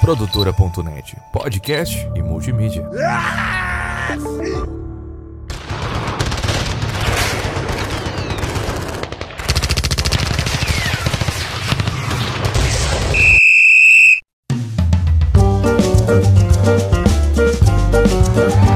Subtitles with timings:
[0.00, 2.88] Produtora.net, podcast e multimídia.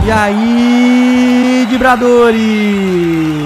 [0.05, 3.46] E aí, vibradores!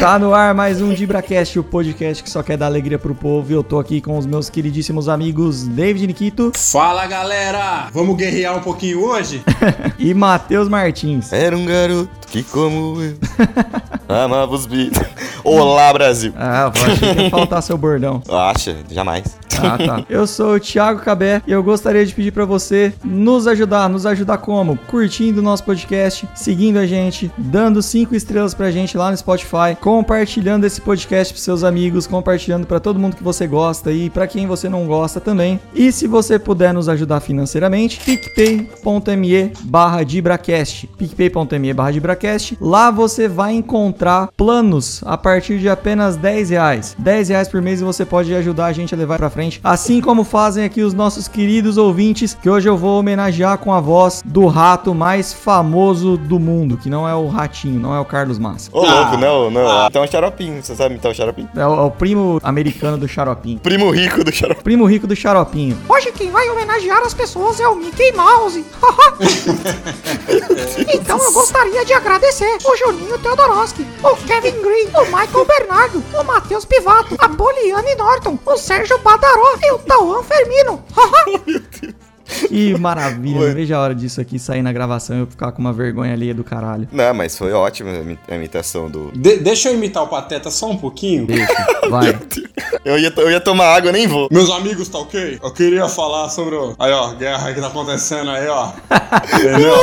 [0.00, 3.52] Tá no ar mais um Dibracast, o podcast que só quer dar alegria pro povo.
[3.52, 7.88] E eu tô aqui com os meus queridíssimos amigos David Nikito Fala galera!
[7.92, 9.42] Vamos guerrear um pouquinho hoje?
[10.00, 11.32] e Matheus Martins.
[11.32, 13.16] Era um garoto que, como eu,
[14.08, 15.06] amava os Beatles.
[15.44, 16.32] Olá, Brasil.
[16.36, 18.22] Ah, eu achei que ia faltar seu bordão.
[18.28, 18.76] Acha?
[18.90, 19.38] Jamais.
[19.60, 20.04] Ah, tá.
[20.08, 23.88] Eu sou o Thiago Cabé e eu gostaria de pedir pra você nos ajudar.
[23.88, 24.76] Nos ajudar como?
[24.86, 29.74] Curtindo o nosso podcast, seguindo a gente, dando cinco estrelas pra gente lá no Spotify,
[29.80, 34.26] compartilhando esse podcast pros seus amigos, compartilhando pra todo mundo que você gosta e pra
[34.28, 35.58] quem você não gosta também.
[35.74, 40.86] E se você puder nos ajudar financeiramente, picpay.me barra Dibracast.
[40.98, 42.17] picpay.me barra Dibracast.
[42.60, 46.96] Lá você vai encontrar planos a partir de apenas 10 reais.
[46.98, 50.00] 10 reais por mês e você pode ajudar a gente a levar pra frente, assim
[50.00, 54.22] como fazem aqui os nossos queridos ouvintes, que hoje eu vou homenagear com a voz
[54.24, 58.38] do rato mais famoso do mundo, que não é o Ratinho, não é o Carlos
[58.38, 58.70] Massa.
[58.72, 59.16] Ô, louco, Ah.
[59.16, 59.68] não, não.
[59.68, 59.86] Ah.
[59.88, 60.62] Então é o xaropinho.
[60.62, 61.48] Você sabe imitar o xaropinho?
[61.56, 63.58] É o, é o primo americano do Xaropinho.
[63.60, 64.64] Primo rico do xaropinho.
[64.64, 65.78] Primo rico do Xaropinho.
[65.88, 68.64] Hoje quem vai homenagear as pessoas é o Mickey Mouse.
[70.94, 76.24] então eu gostaria de agradecer o Juninho Teodoroski, o Kevin Green, o Michael Bernardo, o
[76.24, 80.82] Matheus Pivato, a Poliane Norton, o Sérgio Badaró e o Tauan Fermino.
[82.46, 85.60] Que maravilha, não vejo a hora disso aqui sair na gravação e eu ficar com
[85.62, 86.86] uma vergonha alheia do caralho.
[86.92, 87.90] Não, mas foi ótima
[88.28, 89.10] a imitação do.
[89.12, 91.26] De- deixa eu imitar o Pateta só um pouquinho.
[91.26, 91.46] Deixa,
[91.88, 92.18] vai.
[92.84, 94.28] Eu ia, eu ia tomar água, nem vou.
[94.30, 95.38] Meus amigos, tá ok?
[95.42, 96.74] Eu queria falar sobre o...
[96.78, 98.72] Aí, ó, guerra que tá acontecendo aí, ó.
[99.34, 99.74] Entendeu?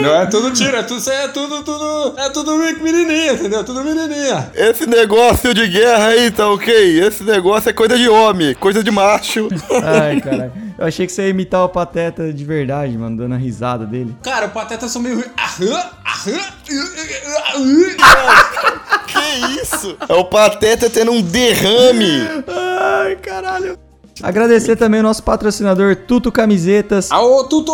[0.00, 3.64] Não é tudo tiro, é tudo, é tudo, tudo, é tudo menininha, entendeu?
[3.64, 4.50] Tudo menininha.
[4.54, 7.00] Esse negócio de guerra aí, tá ok?
[7.00, 9.48] Esse negócio é coisa de homem, coisa de macho.
[9.84, 10.52] Ai, caralho.
[10.78, 14.16] Eu achei que você ia imitar o Pateta de verdade, mano, dando a risada dele.
[14.22, 15.18] Cara, o Pateta são meio...
[15.38, 16.40] Aham, aham,
[17.56, 17.96] aham.
[19.06, 19.96] que isso?
[20.08, 22.22] É o Pateta tendo um derrame.
[22.48, 23.78] Ai, caralho.
[24.20, 27.10] Agradecer também o nosso patrocinador Tuto Camisetas.
[27.10, 27.72] Aô, Tuto!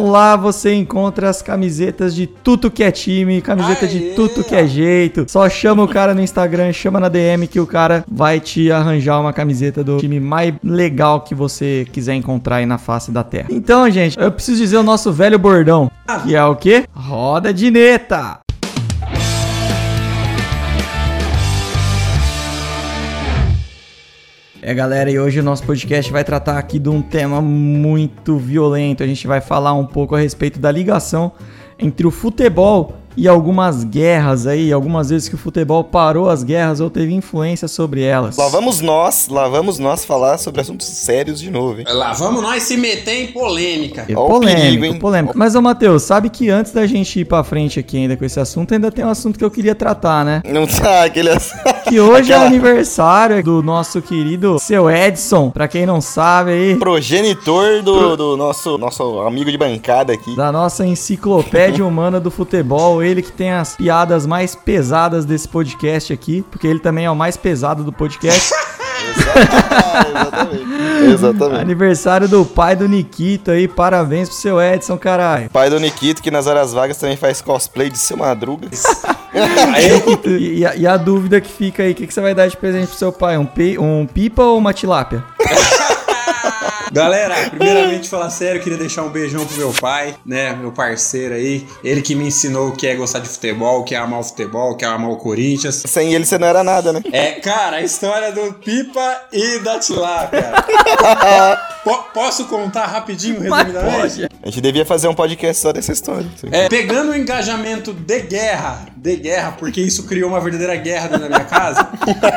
[0.00, 4.14] Lá você encontra as camisetas de tudo que é time, camiseta de Aê!
[4.14, 5.26] tudo que é jeito.
[5.28, 9.20] Só chama o cara no Instagram, chama na DM que o cara vai te arranjar
[9.20, 13.48] uma camiseta do time mais legal que você quiser encontrar aí na face da terra.
[13.50, 15.90] Então, gente, eu preciso dizer o nosso velho bordão,
[16.24, 16.84] que é o quê?
[16.94, 18.38] Roda de neta.
[24.62, 29.02] É, galera, e hoje o nosso podcast vai tratar aqui de um tema muito violento.
[29.02, 31.32] A gente vai falar um pouco a respeito da ligação
[31.78, 36.80] entre o futebol e algumas guerras aí, algumas vezes que o futebol parou as guerras
[36.80, 38.36] ou teve influência sobre elas.
[38.36, 41.86] Lá vamos nós, lá vamos nós falar sobre assuntos sérios de novo, hein?
[41.88, 44.06] Lá vamos nós se meter em polêmica.
[44.08, 44.98] É polêmico, perigo, hein?
[44.98, 45.34] polêmico.
[45.36, 48.38] Mas, ô Matheus, sabe que antes da gente ir pra frente aqui ainda com esse
[48.38, 50.42] assunto, ainda tem um assunto que eu queria tratar, né?
[50.46, 51.30] Não tá aquele.
[51.90, 56.76] Que hoje é Aquela- aniversário do nosso querido seu Edson, pra quem não sabe aí.
[56.76, 60.36] Progenitor do, do nosso, nosso amigo de bancada aqui.
[60.36, 66.12] da nossa enciclopédia humana do futebol, ele que tem as piadas mais pesadas desse podcast
[66.12, 68.52] aqui, porque ele também é o mais pesado do podcast.
[70.10, 71.10] Exatamente.
[71.12, 71.60] Exatamente.
[71.60, 75.48] Aniversário do pai do Nikito aí, parabéns pro seu Edson, caralho.
[75.50, 78.68] Pai do Nikito, que nas horas vagas também faz cosplay de seu Madruga.
[80.26, 82.48] E, e a, e a dúvida que fica aí, o que, que você vai dar
[82.48, 83.38] de presente pro seu pai?
[83.38, 85.22] Um, pi- um pipa ou uma tilápia?
[86.92, 90.52] Galera, primeiramente falar sério, eu queria deixar um beijão pro meu pai, né?
[90.54, 91.66] Meu parceiro aí.
[91.84, 94.24] Ele que me ensinou o que é gostar de futebol, o que é amar o
[94.24, 95.82] futebol, o que é amar o Corinthians.
[95.86, 97.00] Sem ele você não era nada, né?
[97.12, 100.52] É, cara, a história do Pipa e da Tilápia.
[101.84, 104.28] Po- posso contar rapidinho, resumidamente?
[104.42, 106.26] A gente devia fazer um podcast só dessa história.
[106.50, 111.28] É, pegando o engajamento de guerra, de guerra, porque isso criou uma verdadeira guerra dentro
[111.28, 111.88] da minha casa.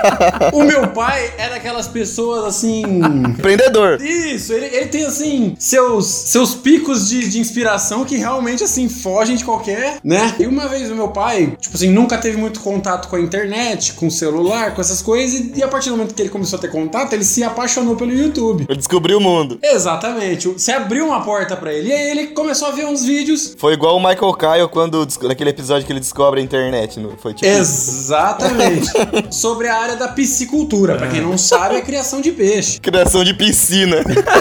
[0.53, 2.83] o meu pai é daquelas pessoas assim.
[2.83, 4.01] Empreendedor.
[4.01, 9.35] Isso, ele, ele tem assim seus, seus picos de, de inspiração que realmente assim fogem
[9.35, 10.35] de qualquer, né?
[10.39, 13.93] E uma vez o meu pai, tipo assim, nunca teve muito contato com a internet,
[13.93, 16.57] com o celular, com essas coisas, e, e a partir do momento que ele começou
[16.57, 18.65] a ter contato, ele se apaixonou pelo YouTube.
[18.67, 19.59] Eu descobri o mundo.
[19.61, 23.55] Exatamente, você abriu uma porta pra ele, e aí ele começou a ver uns vídeos.
[23.57, 27.33] Foi igual o Michael Kyle quando, naquele episódio que ele descobre a internet, não foi
[27.33, 27.45] tipo.
[27.45, 28.89] Exatamente.
[29.31, 30.95] Sobre a área da piscicultura.
[30.95, 32.79] Pra quem não sabe, é criação de peixe.
[32.79, 33.97] Criação de piscina.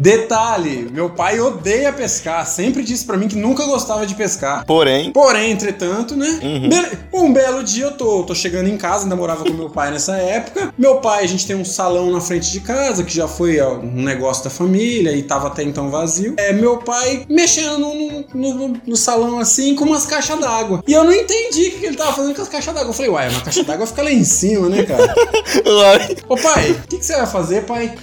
[0.00, 2.46] Detalhe, meu pai odeia pescar.
[2.46, 4.64] Sempre disse pra mim que nunca gostava de pescar.
[4.66, 6.40] Porém, Porém, entretanto, né?
[6.68, 9.90] be- Um belo dia eu tô, tô chegando em casa, ainda morava com meu pai
[9.90, 10.72] nessa época.
[10.76, 13.74] Meu pai, a gente tem um salão na frente de casa, que já foi ó,
[13.74, 16.34] um negócio da família e tava até então vazio.
[16.36, 20.82] É, meu pai mexendo no, no- no- no salão assim com umas caixas d'água.
[20.86, 22.90] E eu não entendi o que ele tava fazendo com as caixas d'água.
[22.90, 25.14] Eu falei, uai, uma caixa d'água fica lá em cima, né, cara?
[26.28, 27.94] Ô pai, o que, que você vai fazer, pai?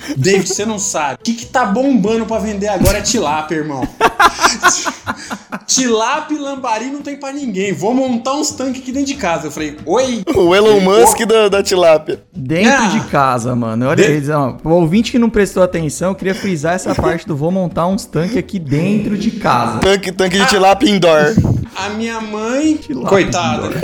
[0.42, 1.16] David, você não sabe.
[1.16, 3.88] O que, que tá bombando pra vender agora é tilápia, irmão.
[5.68, 7.74] tilápia e lambari não tem pra ninguém.
[7.74, 9.48] Vou montar uns tanques aqui dentro de casa.
[9.48, 10.24] Eu falei, oi?
[10.36, 12.22] o Elon Musk da, da tilápia.
[12.34, 12.88] Dentro Ah.
[12.88, 13.88] de casa, mano.
[13.88, 14.58] Olha De- eles, ó.
[14.64, 18.06] O ouvinte que não prestou atenção, eu queria frisar essa parte do vou montar uns
[18.06, 19.80] tanques aqui dentro de casa.
[19.80, 21.34] Tanque, tanque de tilápia indoor.
[21.76, 22.76] A minha mãe.
[22.76, 23.70] Tilápia coitada.
[23.70, 23.82] né?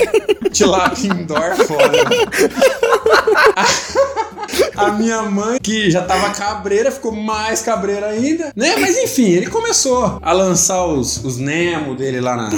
[0.51, 1.97] Tilápia indoor, foda.
[4.75, 8.75] A minha mãe, que já tava cabreira, ficou mais cabreira ainda, né?
[8.77, 12.49] Mas enfim, ele começou a lançar os, os Nemo dele lá na.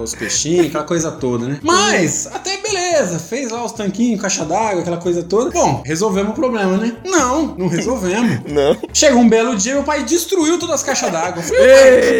[0.00, 1.58] Os peixinhos, aquela coisa toda, né?
[1.62, 2.87] Mas, até beleza,
[3.18, 5.50] fez lá os tanquinhos, caixa d'água, aquela coisa toda.
[5.50, 6.96] Bom, resolvemos o problema, né?
[7.04, 8.38] Não, não resolvemos.
[8.48, 8.76] Não.
[8.92, 11.42] Chegou um belo dia, meu pai destruiu todas as caixas d'água.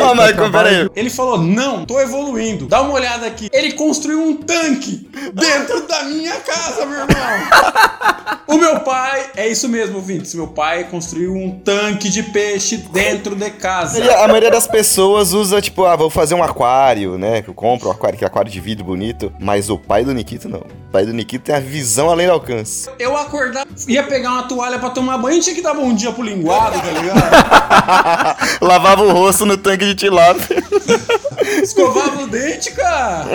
[0.01, 0.91] Ó, Michael, trabalho pera aí.
[0.95, 2.67] ele falou: Não, tô evoluindo.
[2.67, 3.49] Dá uma olhada aqui.
[3.53, 8.39] Ele construiu um tanque dentro da minha casa, meu irmão.
[8.47, 10.35] o meu pai, é isso mesmo, ouvintes.
[10.35, 14.01] Meu pai construiu um tanque de peixe dentro de casa.
[14.01, 17.43] E a maioria das pessoas usa, tipo, ah, vou fazer um aquário, né?
[17.43, 19.33] Que eu compro um aquário, que é aquário de vidro bonito.
[19.39, 20.63] Mas o pai do Nikito não.
[20.91, 22.89] Pai do Nikito tem a visão além do alcance.
[22.99, 26.23] Eu acordava, ia pegar uma toalha pra tomar banho, tinha que dar bom dia pro
[26.23, 28.39] linguado, tá ligado?
[28.65, 30.57] Lavava o rosto no tanque de tilápia.
[31.63, 33.27] Escovava o dente, cara.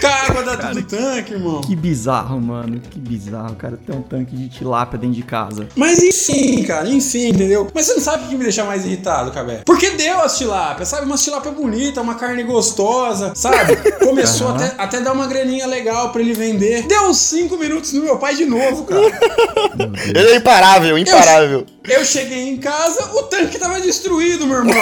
[0.00, 1.60] Com a água da, do tanque, irmão.
[1.60, 2.80] Que bizarro, mano.
[2.90, 3.76] Que bizarro, cara.
[3.76, 5.68] Ter um tanque de tilápia dentro de casa.
[5.74, 7.68] Mas enfim, cara, enfim, entendeu?
[7.74, 9.62] Mas você não sabe o que me deixa mais irritado, Cabé?
[9.64, 11.06] Porque deu as tilápias, sabe?
[11.06, 13.76] Umas tilápia bonita, uma carne gostosa, sabe?
[14.04, 16.65] Começou até, até dar uma graninha legal pra ele vender.
[16.86, 19.00] Deu uns 5 minutos no meu pai de novo, cara.
[20.14, 21.66] Ele é imparável, imparável.
[21.84, 24.74] Eu cheguei em casa, o tanque tava destruído, meu irmão.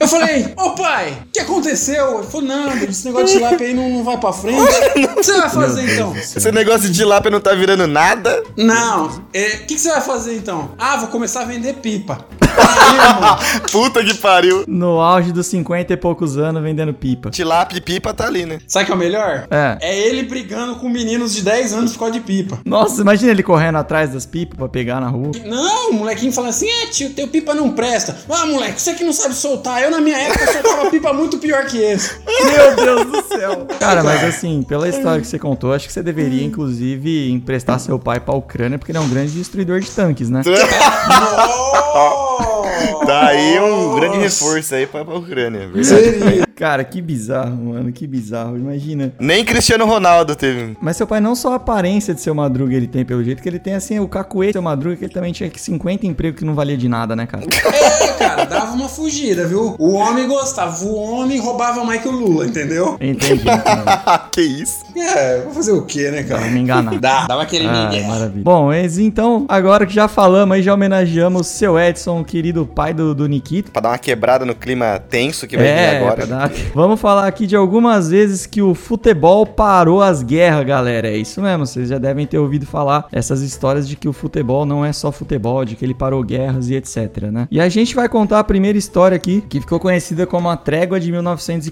[0.00, 2.20] Eu falei, ô pai, o que aconteceu?
[2.20, 4.58] Ele falou, não, esse negócio de tilápia aí não, não vai pra frente.
[5.08, 6.16] O que você vai fazer então?
[6.16, 8.42] Esse negócio de tilápia não tá virando nada.
[8.56, 10.70] Não, é, o que, que você vai fazer então?
[10.78, 12.24] Ah, vou começar a vender pipa.
[12.40, 13.60] Aí.
[13.70, 14.64] Puta que pariu.
[14.66, 17.30] No auge dos 50 e poucos anos vendendo pipa.
[17.30, 18.60] Tilápia e pipa tá ali, né?
[18.66, 19.46] Sabe o que é o melhor?
[19.50, 19.78] É.
[19.80, 22.58] É ele brigando com meninos de 10 anos por causa de pipa.
[22.64, 25.32] Nossa, imagina ele correndo atrás das pipas pra pegar na rua.
[25.44, 28.16] Não, o molequinho fala assim: é tio, teu pipa não presta.
[28.28, 29.82] Ah, moleque, você que não sabe soltar.
[29.82, 32.18] Eu na minha época soltava pipa muito pior que esse.
[32.26, 33.66] Meu Deus do céu.
[33.78, 37.98] Cara, mas assim, pela história que você contou, acho que você deveria, inclusive, emprestar seu
[37.98, 40.42] pai pra Ucrânia, porque ele é um grande destruidor de tanques, né?
[41.08, 42.57] Nossa!
[43.06, 45.68] Tá aí um grande reforço aí pra, pra Ucrânia.
[45.82, 46.46] Seria.
[46.58, 48.56] Cara, que bizarro, mano, que bizarro.
[48.56, 49.12] Imagina.
[49.20, 50.76] Nem Cristiano Ronaldo teve.
[50.80, 53.48] Mas seu pai não só a aparência de seu Madruga ele tem, pelo jeito que
[53.48, 56.44] ele tem, assim, o cacuete do seu Madruga, que ele também tinha 50 empregos que
[56.44, 57.44] não valia de nada, né, cara?
[57.78, 59.76] É, cara, dava uma fugida, viu?
[59.78, 62.96] O homem gostava, o homem roubava mais que o Lula, entendeu?
[63.00, 63.44] Entendi.
[64.32, 64.78] que isso?
[64.96, 66.40] É, vou fazer o quê, né, cara?
[66.40, 66.98] Pra me enganar.
[66.98, 68.42] Dá, dava aquele Ah, maravilha.
[68.42, 73.14] Bom, então, agora que já falamos aí, já homenageamos o seu Edson, querido pai do,
[73.14, 73.70] do Nikito.
[73.72, 76.14] Pra dar uma quebrada no clima tenso que vai vir É, agora.
[76.16, 81.08] pra dar- vamos falar aqui de algumas vezes que o futebol parou as guerras, galera.
[81.08, 84.64] É isso mesmo, vocês já devem ter ouvido falar essas histórias de que o futebol
[84.66, 87.48] não é só futebol, de que ele parou guerras e etc, né?
[87.50, 91.00] E a gente vai contar a primeira história aqui, que ficou conhecida como a Trégua
[91.00, 91.10] de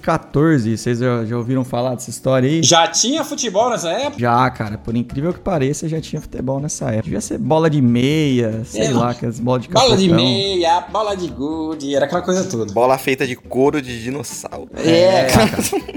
[0.01, 0.77] 1914.
[0.77, 2.63] Vocês já, já ouviram falar dessa história aí?
[2.63, 4.19] Já tinha futebol nessa época?
[4.19, 7.03] Já, cara, por incrível que pareça, já tinha futebol nessa época.
[7.05, 10.25] Devia ser bola de meia, sei É, lá, aquelas bolas de Bola de capotão.
[10.25, 12.73] meia, bola de gude, era aquela coisa toda.
[12.73, 14.69] Bola feita de couro de dinossauro.
[14.77, 15.51] É, cara.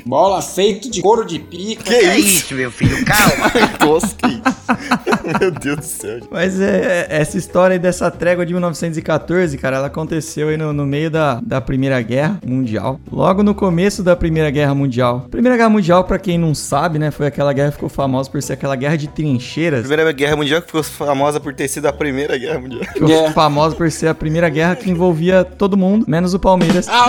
[0.06, 1.84] Bola feito de couro de pica.
[1.84, 2.54] Que isso?
[2.56, 3.50] meu filho, calma.
[3.80, 4.60] Tosco, que isso?
[5.40, 6.20] Meu Deus do céu.
[6.32, 10.74] Mas é, é- essa história aí dessa trégua de 1914, cara, ela aconteceu aí no,
[10.74, 13.00] no meio da, da Primeira Guerra Mundial.
[13.12, 15.28] Logo no começo da Primeira Guerra Mundial.
[15.30, 18.42] Primeira Guerra Mundial, pra quem não sabe, né, foi aquela guerra que ficou famosa por
[18.42, 19.82] ser aquela guerra de trincheiras.
[19.86, 22.84] Primeira Guerra Mundial que ficou famosa por ter sido a Primeira Guerra Mundial.
[22.94, 23.32] Ficou É.
[23.32, 26.88] famosa por ser a primeira guerra que envolvia todo mundo, menos o Palmeiras.
[26.90, 27.08] Ah,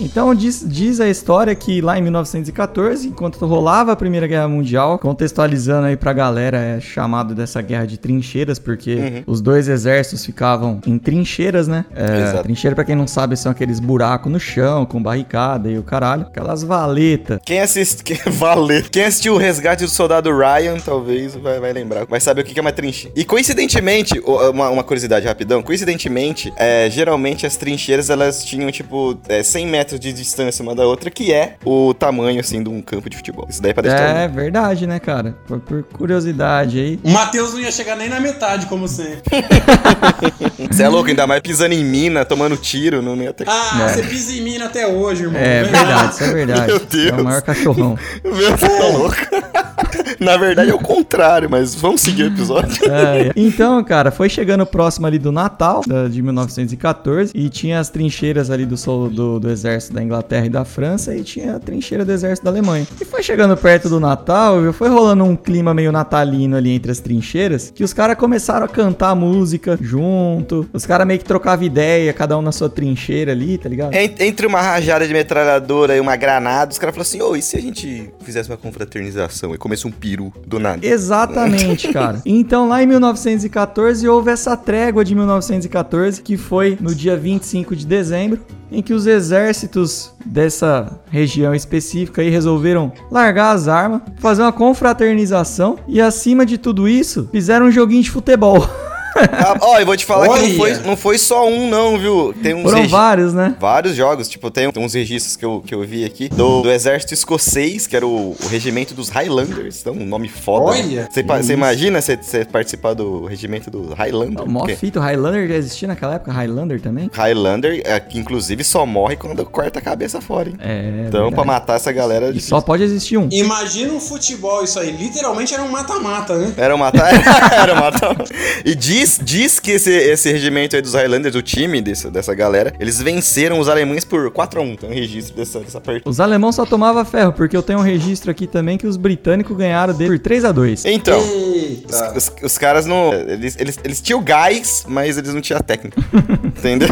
[0.00, 4.98] Então diz, diz a história que lá em 1914, enquanto rolava a Primeira Guerra Mundial,
[4.98, 9.22] contextualizando aí pra galera, é chamado dessa guerra de trincheiras, porque Uhum.
[9.26, 11.84] os dois exércitos ficavam em trincheiras, né?
[11.94, 12.42] É, Exato.
[12.44, 16.22] trincheira, pra quem não sabe, são aqueles buracos no chão, com barricada e o caralho.
[16.22, 17.38] Aquelas valetas.
[17.44, 18.02] Quem assiste.
[18.02, 18.88] Quem, valer.
[18.90, 22.04] Quem assistiu o resgate do soldado Ryan, talvez vai, vai lembrar.
[22.06, 23.12] Vai saber o que é uma trincheira.
[23.16, 29.42] E coincidentemente, uma, uma curiosidade rapidão, coincidentemente, é, geralmente as trincheiras elas tinham, tipo, é,
[29.42, 33.08] 100 metros de distância uma da outra, que é o tamanho, assim, de um campo
[33.10, 33.46] de futebol.
[33.48, 34.16] Isso daí é pra deixar.
[34.16, 35.36] É verdade, né, cara?
[35.46, 37.00] Por, por curiosidade aí.
[37.02, 39.22] O Matheus não ia chegar nem na metade, como sempre.
[40.70, 43.48] Você é louco, ainda mais pisando em mina, tomando tiro, não ia ter.
[43.48, 43.88] Ah, É.
[43.88, 45.40] você pisa em mina até hoje, irmão.
[45.40, 46.66] É verdade, isso é verdade.
[46.66, 47.08] Meu Deus.
[47.12, 47.98] É o maior cachorrão.
[48.24, 49.16] Meu, você tá louco.
[50.20, 52.90] Na verdade é o contrário, mas vamos seguir o episódio.
[52.90, 53.32] É, é.
[53.36, 56.22] Então, cara, foi chegando próximo ali do Natal de
[56.64, 58.76] 1914 e tinha as trincheiras ali do,
[59.10, 62.50] do, do exército da Inglaterra e da França e tinha a trincheira do exército da
[62.50, 62.86] Alemanha.
[63.00, 64.72] E foi chegando perto do Natal, viu?
[64.72, 68.68] foi rolando um clima meio natalino ali entre as trincheiras que os caras começaram a
[68.68, 73.58] cantar música junto, os caras meio que trocavam ideia, cada um na sua trincheira ali,
[73.58, 73.94] tá ligado?
[73.94, 77.42] En- Entre uma rajada de metralhadora e uma granada, os caras falaram assim: Ô, e
[77.42, 80.84] se a gente fizesse uma confraternização e comesse um peru do nada?
[80.86, 82.20] Exatamente, cara.
[82.24, 87.86] Então, lá em 1914, houve essa trégua de 1914, que foi no dia 25 de
[87.86, 94.52] dezembro, em que os exércitos dessa região específica aí resolveram largar as armas, fazer uma
[94.52, 98.66] confraternização e, acima de tudo isso, fizeram um joguinho de futebol.
[99.16, 100.56] Ah, Ó, eu vou te falar que não Olha!
[100.56, 102.34] foi, não foi só um, não, viu?
[102.42, 103.54] Tem uns Foram vários, né?
[103.60, 107.14] Vários jogos, tipo, tem uns registros que eu, que eu vi aqui do, do exército
[107.14, 110.66] escocês, que era o, o regimento dos Highlanders, então um nome foda.
[110.66, 111.08] Olha!
[111.10, 114.44] Você imagina você participar do regimento do Highlander?
[114.44, 117.10] O maior Porque fita, o Highlander já existia naquela época, Highlander também?
[117.12, 120.56] Highlander, é, que inclusive só morre quando corta a cabeça fora, hein?
[120.60, 121.06] É.
[121.08, 121.46] Então, pra verdade.
[121.46, 122.26] matar essa galera.
[122.26, 123.28] é E só pode existir um.
[123.30, 124.90] Imagina um futebol isso aí.
[124.90, 126.52] Literalmente era um mata-mata, né?
[126.56, 127.10] Era matar.
[127.52, 128.16] era matar.
[128.64, 132.74] E diz, diz que esse, esse regimento aí dos Highlanders, o time desse, dessa galera,
[132.80, 134.78] eles venceram os alemães por 4x1.
[134.78, 136.08] Tem um registro dessa, dessa partida.
[136.08, 139.56] Os alemãos só tomavam ferro, porque eu tenho um registro aqui também que os britânicos
[139.56, 141.18] ganharam dele por 3 a 2 Então.
[141.20, 143.12] Os, os- os caras não.
[143.14, 146.00] Eles, eles, eles tinham gás, mas eles não tinham a técnica.
[146.56, 146.88] Entendeu?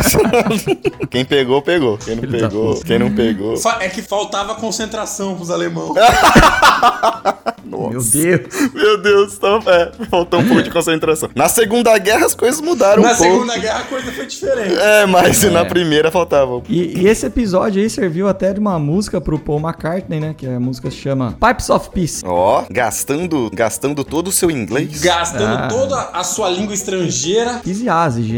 [1.11, 1.97] quem pegou, pegou.
[1.99, 3.55] Quem não da pegou, quem não pegou.
[3.81, 5.95] É que faltava concentração pros alemãos.
[7.65, 8.73] Meu Deus.
[8.75, 11.31] Meu Deus, então, é, faltou um pouco de concentração.
[11.35, 13.33] Na Segunda Guerra as coisas mudaram Na um pouco.
[13.33, 14.75] Segunda Guerra a coisa foi diferente.
[14.79, 16.61] É, mas na primeira faltava.
[16.69, 20.35] E, e esse episódio aí serviu até de uma música pro Paul McCartney, né?
[20.37, 22.23] Que a música se chama Pipes of Peace.
[22.25, 25.01] Ó, gastando, gastando todo o seu inglês.
[25.01, 25.69] Gastando Ah.
[25.69, 27.61] toda a sua língua estrangeira.
[27.67, 27.89] Easy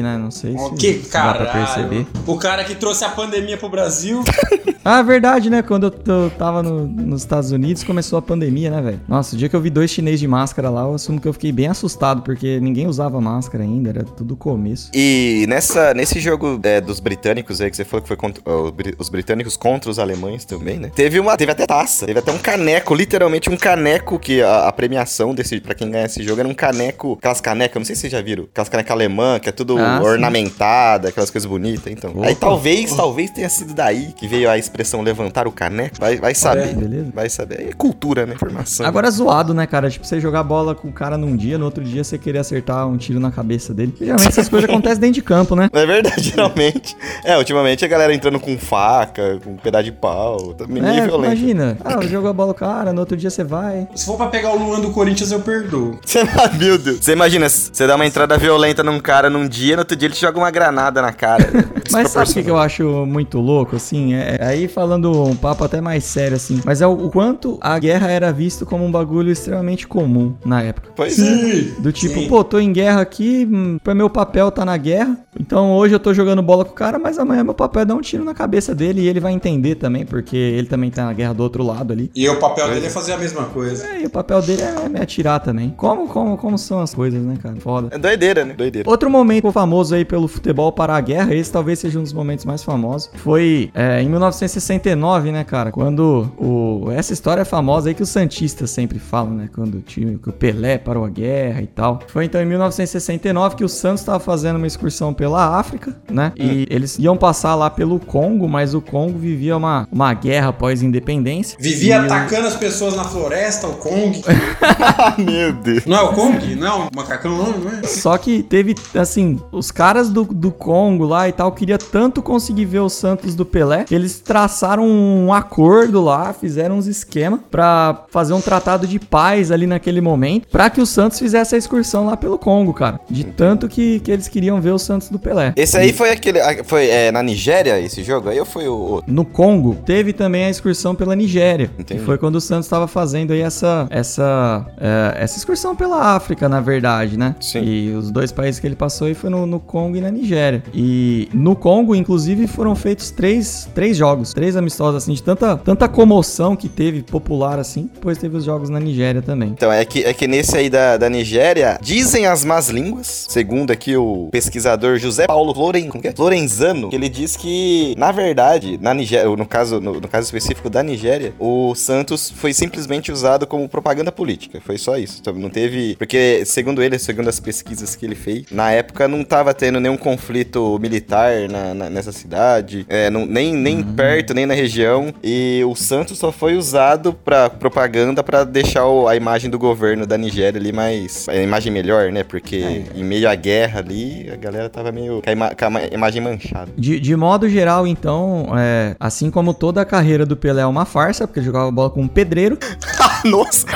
[0.03, 0.17] né?
[0.19, 2.07] Não sei Ó, se, que se dá pra perceber.
[2.27, 4.23] O cara que trouxe a pandemia pro Brasil.
[4.87, 5.63] Ah, verdade, né?
[5.63, 5.95] Quando eu,
[6.25, 9.01] eu tava no- nos Estados Unidos, começou a pandemia, né, velho?
[9.09, 11.33] Nossa, o dia que eu vi dois chineses de máscara lá, eu assumo que eu
[11.33, 14.91] fiquei bem assustado, porque ninguém usava máscara ainda, era tudo começo.
[14.95, 18.63] E nessa, nesse jogo é, dos britânicos aí, que você falou que foi contra, ó,
[18.65, 20.91] os bri- os britânicos contra os alemães também, né?
[20.95, 24.73] Teve uma, teve até taça, teve até um caneco, literalmente um caneco que a, a
[24.73, 28.03] premiação desse, pra quem ganha esse jogo era um caneco, aquelas canecas, não sei se
[28.03, 30.07] vocês já viram, aquelas canecas alemã, que é tudo Ah, sim.
[30.09, 32.11] ornamentada, aquelas coisas bonitas, então.
[32.11, 32.27] Opa.
[32.27, 36.35] Aí talvez, talvez tenha sido daí que veio a expressão levantar o caneco, vai, vai
[36.35, 36.69] saber.
[36.69, 37.11] É, beleza.
[37.15, 37.69] Vai saber.
[37.69, 38.35] É cultura, né?
[38.35, 38.87] Informação.
[38.87, 39.91] Agora é zoado, né, cara?
[39.91, 42.87] Tipo, você jogar bola com o cara num dia, no outro dia você querer acertar
[42.89, 43.44] um tiro na cabeça
[43.75, 43.95] dele.
[43.99, 45.69] Geralmente essas coisas acontecem dentro de campo, né?
[45.75, 46.97] É verdade, geralmente.
[47.25, 50.55] É, ultimamente a galera entrando com faca, com um pedaço de pau.
[50.55, 51.25] Tá meio É, violento.
[51.27, 51.77] imagina.
[51.85, 53.87] Ah, jogou a bola com o cara, no outro dia você vai.
[53.95, 55.99] Se for pra pegar o Luan do Corinthians, eu perdoo.
[56.05, 56.21] Você,
[56.59, 56.99] meu Deus.
[57.01, 60.15] Você imagina, você dá uma entrada violenta num cara num dia, no outro dia ele
[60.15, 61.49] te joga uma granada na cara.
[61.91, 64.15] Mas sabe o que, eu acho muito louco, assim?
[64.15, 66.61] É, aí falando um papo até mais sério, assim.
[66.65, 70.63] Mas é o, o quanto a guerra era visto como um bagulho extremamente comum na
[70.63, 70.91] época.
[70.97, 71.35] Pois é.
[71.79, 72.29] Do tipo, Sim.
[72.29, 75.19] pô, tô em guerra aqui, hum, meu papel tá na guerra.
[75.39, 77.95] Então hoje eu tô jogando bola com o cara, mas amanhã meu papel é dar
[77.95, 81.13] um tiro na cabeça dele e ele vai entender também, porque ele também tá na
[81.13, 82.11] guerra do outro lado ali.
[82.15, 83.87] E o papel dele é fazer a mesma coisa.
[83.87, 85.75] É, e o papel dele é me atirar também.
[85.77, 87.57] Como, como, como são as coisas, né, cara?
[87.57, 87.89] Foda.
[87.91, 88.55] É doideira, né?
[88.55, 88.89] Doideira.
[88.89, 92.45] Outro momento famoso aí pelo futebol parar a guerra, esse talvez seja um dos momentos
[92.45, 95.71] mais famosos, foi é, em 1969, né, cara?
[95.71, 96.91] Quando o.
[96.93, 99.49] Essa história é famosa aí que os Santistas sempre falam, né?
[99.53, 102.01] Quando o time, que o Pelé parou a guerra e tal.
[102.09, 103.14] Foi então em 1969
[103.57, 106.33] que o Santos estava fazendo uma excursão pela África, né?
[106.37, 111.57] E eles iam passar lá pelo Congo, mas o Congo vivia uma, uma guerra pós-independência.
[111.61, 114.23] Vivia atacando as pessoas na floresta, o Kong.
[114.61, 115.85] Ah, meu Deus.
[115.87, 116.55] Não é o Kong?
[116.55, 117.83] Não é o macacão, não, não é?
[117.85, 122.65] Só que teve, assim, os caras do, do Congo lá e tal, queria tanto conseguir
[122.65, 128.05] ver o Santos do Pelé, que eles traçaram um acordo lá, fizeram uns esquemas pra
[128.11, 132.07] fazer um tratado de paz ali naquele momento pra que o Santos fizesse a excursão
[132.07, 133.01] lá pelo Congo, cara.
[133.09, 135.53] De tanto que, que eles queriam ver o Santos do Pelé.
[135.57, 136.41] Esse aí foi aquele.
[136.65, 138.29] Foi é, na Nigéria esse jogo?
[138.29, 139.13] Aí ou foi o outro?
[139.13, 141.71] No Congo, teve também a excursão pela Nigéria.
[141.79, 142.01] Entendi.
[142.01, 146.49] Que foi quando o Santos estava fazendo aí essa, essa, é, essa excursão pela África,
[146.49, 147.35] na verdade, né?
[147.41, 147.63] Sim.
[147.63, 150.63] E os dois países que ele passou aí foi no, no Congo e na Nigéria.
[150.73, 155.89] E no Congo, inclusive, foram feitos três, três jogos, três amistosos, assim, de tanta, tanta
[155.89, 157.91] comoção que teve popular, assim.
[157.93, 159.51] Depois teve os jogos na Nigéria também.
[159.51, 163.71] Então, é que, é que nesse aí da, da Nigéria, dizem as más línguas, segundo
[163.71, 166.13] aqui o pesquisador José Paulo como que é?
[166.13, 170.69] Florenzano, que ele diz que, na verdade, na Nigéria, no caso, no, no caso específico
[170.71, 174.61] da Nigéria, o Santos foi simplesmente usado como propaganda política.
[174.65, 175.19] Foi só isso.
[175.21, 175.97] Então, não teve.
[175.97, 179.97] Porque, segundo ele, segundo as pesquisas que ele fez, na época não tava tendo nenhum
[179.97, 185.13] conflito militar na, na- nessa cidade, é, não- nem, nem perto, nem na região.
[185.23, 190.07] E o Santos só foi usado pra propaganda pra deixar o- a imagem do governo
[190.07, 191.29] da Nigéria ali mais.
[191.29, 192.23] A imagem melhor, né?
[192.25, 195.21] Porque em meio à guerra ali, a galera tava meio.
[195.23, 196.71] com a, ima- com a ma- imagem manchada.
[196.77, 200.85] De, de modo geral, então, é, assim como toda a carreira do Pelé é uma
[200.85, 202.59] farsa, porque ele jogava bola com um pedreiro,
[203.25, 203.67] Nossa!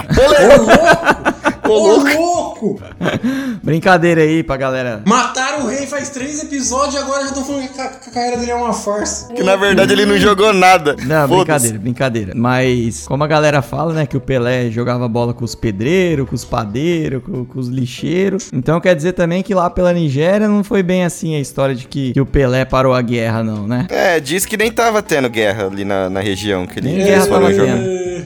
[1.72, 2.80] Ô, louco!
[3.62, 5.02] brincadeira aí pra galera.
[5.06, 8.12] Mataram o rei faz três episódios e agora já estão falando que a, que a
[8.12, 9.32] carreira dele é uma farsa.
[9.32, 10.96] que na verdade ele não jogou nada.
[11.04, 12.32] Não, brincadeira, brincadeira.
[12.34, 16.34] Mas, como a galera fala, né, que o Pelé jogava bola com os pedreiros, com
[16.34, 18.50] os padeiros, com, com os lixeiros.
[18.52, 21.86] Então quer dizer também que lá pela Nigéria não foi bem assim a história de
[21.86, 23.86] que, que o Pelé parou a guerra, não, né?
[23.90, 27.08] É, diz que nem tava tendo guerra ali na, na região que ele- Nem eles
[27.08, 27.48] guerra tava.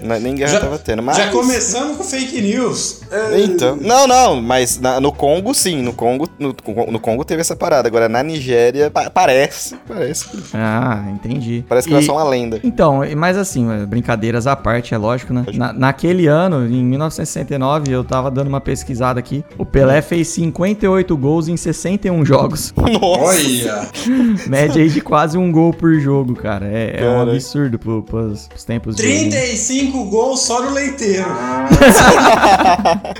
[0.02, 1.16] Na- nem guerra Já- tava tendo, mas...
[1.16, 3.00] Já começamos com fake news.
[3.10, 6.54] É, Então, não, não, mas na- no Congo sim, no Congo, no,
[6.90, 7.88] no Congo teve essa parada.
[7.88, 11.64] Agora na Nigéria pa- parece, parece, Ah, entendi.
[11.68, 12.60] parece que E- era só uma lenda.
[12.64, 15.44] Então, mas assim, é, brincadeiras à parte, é lógico, né?
[15.54, 19.44] Na- naquele ano, em 1969, eu tava dando uma pesquisada aqui.
[19.58, 22.72] O Pelé fez 58 gols em 61 jogos.
[22.76, 23.88] Nossa, Olha!
[24.48, 26.66] Média aí de quase um gol por jogo, cara.
[26.66, 29.18] É, é um absurdo pro, pros, pros tempos de hoje.
[29.30, 31.26] 35 gols só no leiteiro.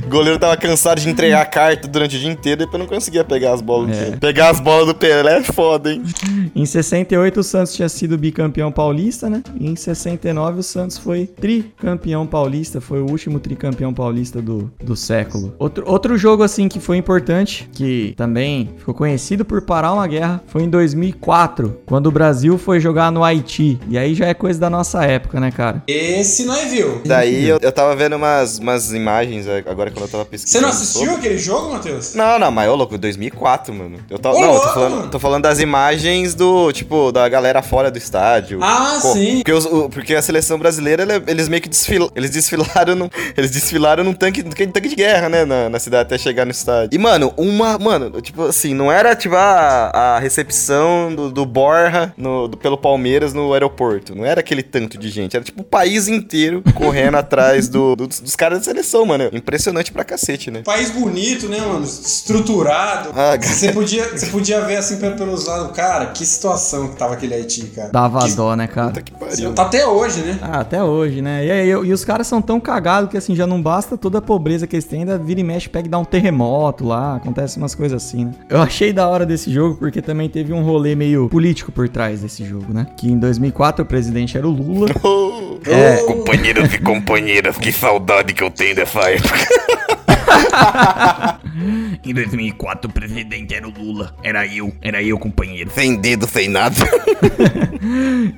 [0.05, 2.87] o goleiro tava cansado de entregar a carta durante o dia inteiro e depois não
[2.87, 4.17] conseguia pegar as bolas É.
[4.17, 6.03] Pegar as bolas do Pelé é foda, hein?
[6.55, 9.43] Em 68 o Santos tinha sido bicampeão paulista, né?
[9.59, 14.97] E em 69 o Santos foi tricampeão paulista, foi o último tricampeão paulista do, do
[14.97, 15.55] século.
[15.59, 20.43] Outro, outro jogo assim que foi importante, que também ficou conhecido por parar uma guerra,
[20.47, 23.79] foi em 2004, quando o Brasil foi jogar no Haiti.
[23.89, 25.83] E aí já é coisa da nossa época, né, cara?
[25.87, 27.01] Esse nós viu.
[27.05, 30.63] Daí eu, eu tava vendo umas, umas imagens é, agora quando eu tava Você pesquisando.
[30.63, 31.15] não assistiu sobre.
[31.17, 32.15] aquele jogo, Matheus?
[32.15, 33.99] Não, não, mas ô louco, 2004, mano.
[34.09, 35.09] Eu tava, Ô, não, eu tô falando, mano.
[35.11, 38.59] tô falando das imagens do, tipo, da galera fora do estádio.
[38.63, 39.37] Ah, Co- sim.
[39.39, 43.09] Porque, os- o- porque a seleção brasileira, ela- eles meio que desfil, eles desfilaram num,
[43.37, 46.51] eles desfilaram num tanque, num tanque de guerra, né, na, na cidade até chegar no
[46.51, 46.91] estádio.
[46.93, 52.13] E, mano, uma, mano, tipo assim, não era, tipo, a, a recepção do, do Borja
[52.17, 54.15] no, do- pelo Palmeiras no aeroporto.
[54.15, 58.07] Não era aquele tanto de gente, era, tipo, o país inteiro correndo atrás do, do-
[58.07, 59.29] dos, caras da seleção, mano.
[59.33, 60.63] Impressionante pra cacete, né?
[60.65, 61.85] País bonito, né, mano?
[61.85, 63.11] Estruturado.
[63.15, 65.77] Ah, Você podia, você podia ver assim pe- pelos lados.
[65.77, 67.91] Cara, que situação que tava aquele Haiti, cara.
[67.91, 68.89] Dava Que- dó, né, cara?
[68.89, 69.53] Puta que pariu.
[69.53, 70.39] Tá até hoje, né?
[70.43, 71.45] Ah, até hoje, né?
[71.47, 74.19] E, aí, eu- e os caras são tão cagados que assim, já não basta toda
[74.19, 77.17] a pobreza que eles têm, ainda vira e mexe, pega e dá um terremoto lá,
[77.17, 78.33] acontece umas coisas assim, né?
[78.49, 82.21] Eu achei da hora desse jogo porque também teve um rolê meio político por trás
[82.21, 82.87] desse jogo, né?
[82.97, 84.89] Que em 2004 o presidente era o Lula.
[85.65, 85.99] É.
[85.99, 89.39] Companheiros e companheiras, que saudade que eu tenho dessa época.
[92.05, 94.15] Em 2004 o presidente era o Lula.
[94.23, 95.71] Era eu, era eu, companheiro.
[95.71, 96.77] Sem dedo, sem nada.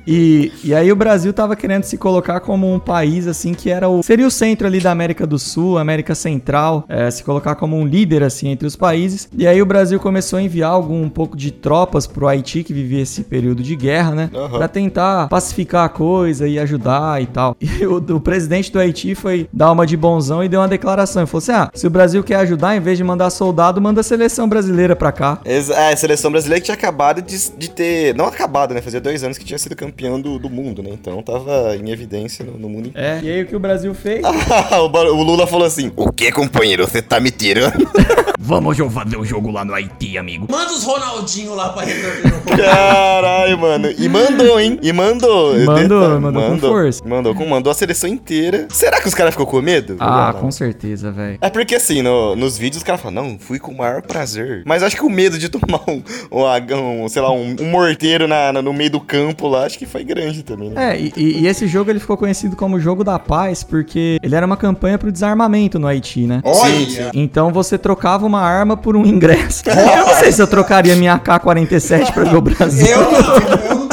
[0.07, 3.87] E, e aí o Brasil tava querendo se colocar como um país assim que era
[3.87, 7.77] o seria o centro ali da América do Sul, América Central, é, se colocar como
[7.77, 9.29] um líder assim entre os países.
[9.37, 12.73] E aí o Brasil começou a enviar algum um pouco de tropas pro Haiti que
[12.73, 14.57] vivia esse período de guerra, né, Aham.
[14.57, 17.55] Pra tentar pacificar a coisa e ajudar e tal.
[17.75, 21.23] E o, o presidente do Haiti foi dar uma de bonzão e deu uma declaração.
[21.23, 24.01] Ele falou assim: "Ah, se o Brasil quer ajudar, em vez de mandar soldado, manda
[24.01, 25.39] a seleção brasileira pra cá".
[25.45, 25.57] É,
[25.91, 28.15] a seleção brasileira que tinha acabado de, de ter.
[28.15, 28.81] Não acabado, né?
[28.81, 30.89] Fazia dois anos que tinha sido campeão do, do mundo, né?
[30.93, 33.07] Então tava em evidência no, no mundo inteiro.
[33.07, 33.19] É.
[33.21, 34.21] E aí o que o Brasil fez?
[34.25, 36.85] o, Bar- o Lula falou assim: O que, companheiro?
[36.87, 37.75] Você tá me tirando?
[38.39, 40.45] Vamos fazer um jogo lá no Haiti, amigo.
[40.49, 43.89] Manda os Ronaldinho lá pra resolver no Caralho, mano.
[43.97, 44.79] E mandou, hein?
[44.83, 45.55] E mandou.
[45.57, 47.03] Mandou, Detalhe, mandou com força.
[47.07, 48.67] Mandou, com, mandou a seleção inteira.
[48.69, 49.95] Será que os caras ficou com medo?
[49.99, 51.37] Ah, com certeza, velho.
[51.41, 54.01] É porque assim, no- nos vídeos os caras falam, não, Não, fui com o maior
[54.01, 54.63] prazer.
[54.65, 58.27] Mas acho que o medo de tomar um, um, um sei lá, um, um morteiro
[58.27, 60.95] na, na- no meio do campo lá, acho que foi grande também, né?
[60.95, 64.45] É, e, e- esse jogo ele ficou conhecido como Jogo da Paz porque ele era
[64.45, 66.41] uma campanha pro desarmamento no Haiti, né?
[66.43, 67.11] Olha!
[67.13, 69.63] Então você trocava uma arma por um ingresso.
[69.69, 72.87] Eu não sei se eu trocaria minha AK-47 pra ver o Brasil.
[72.87, 73.84] Eu não, eu não.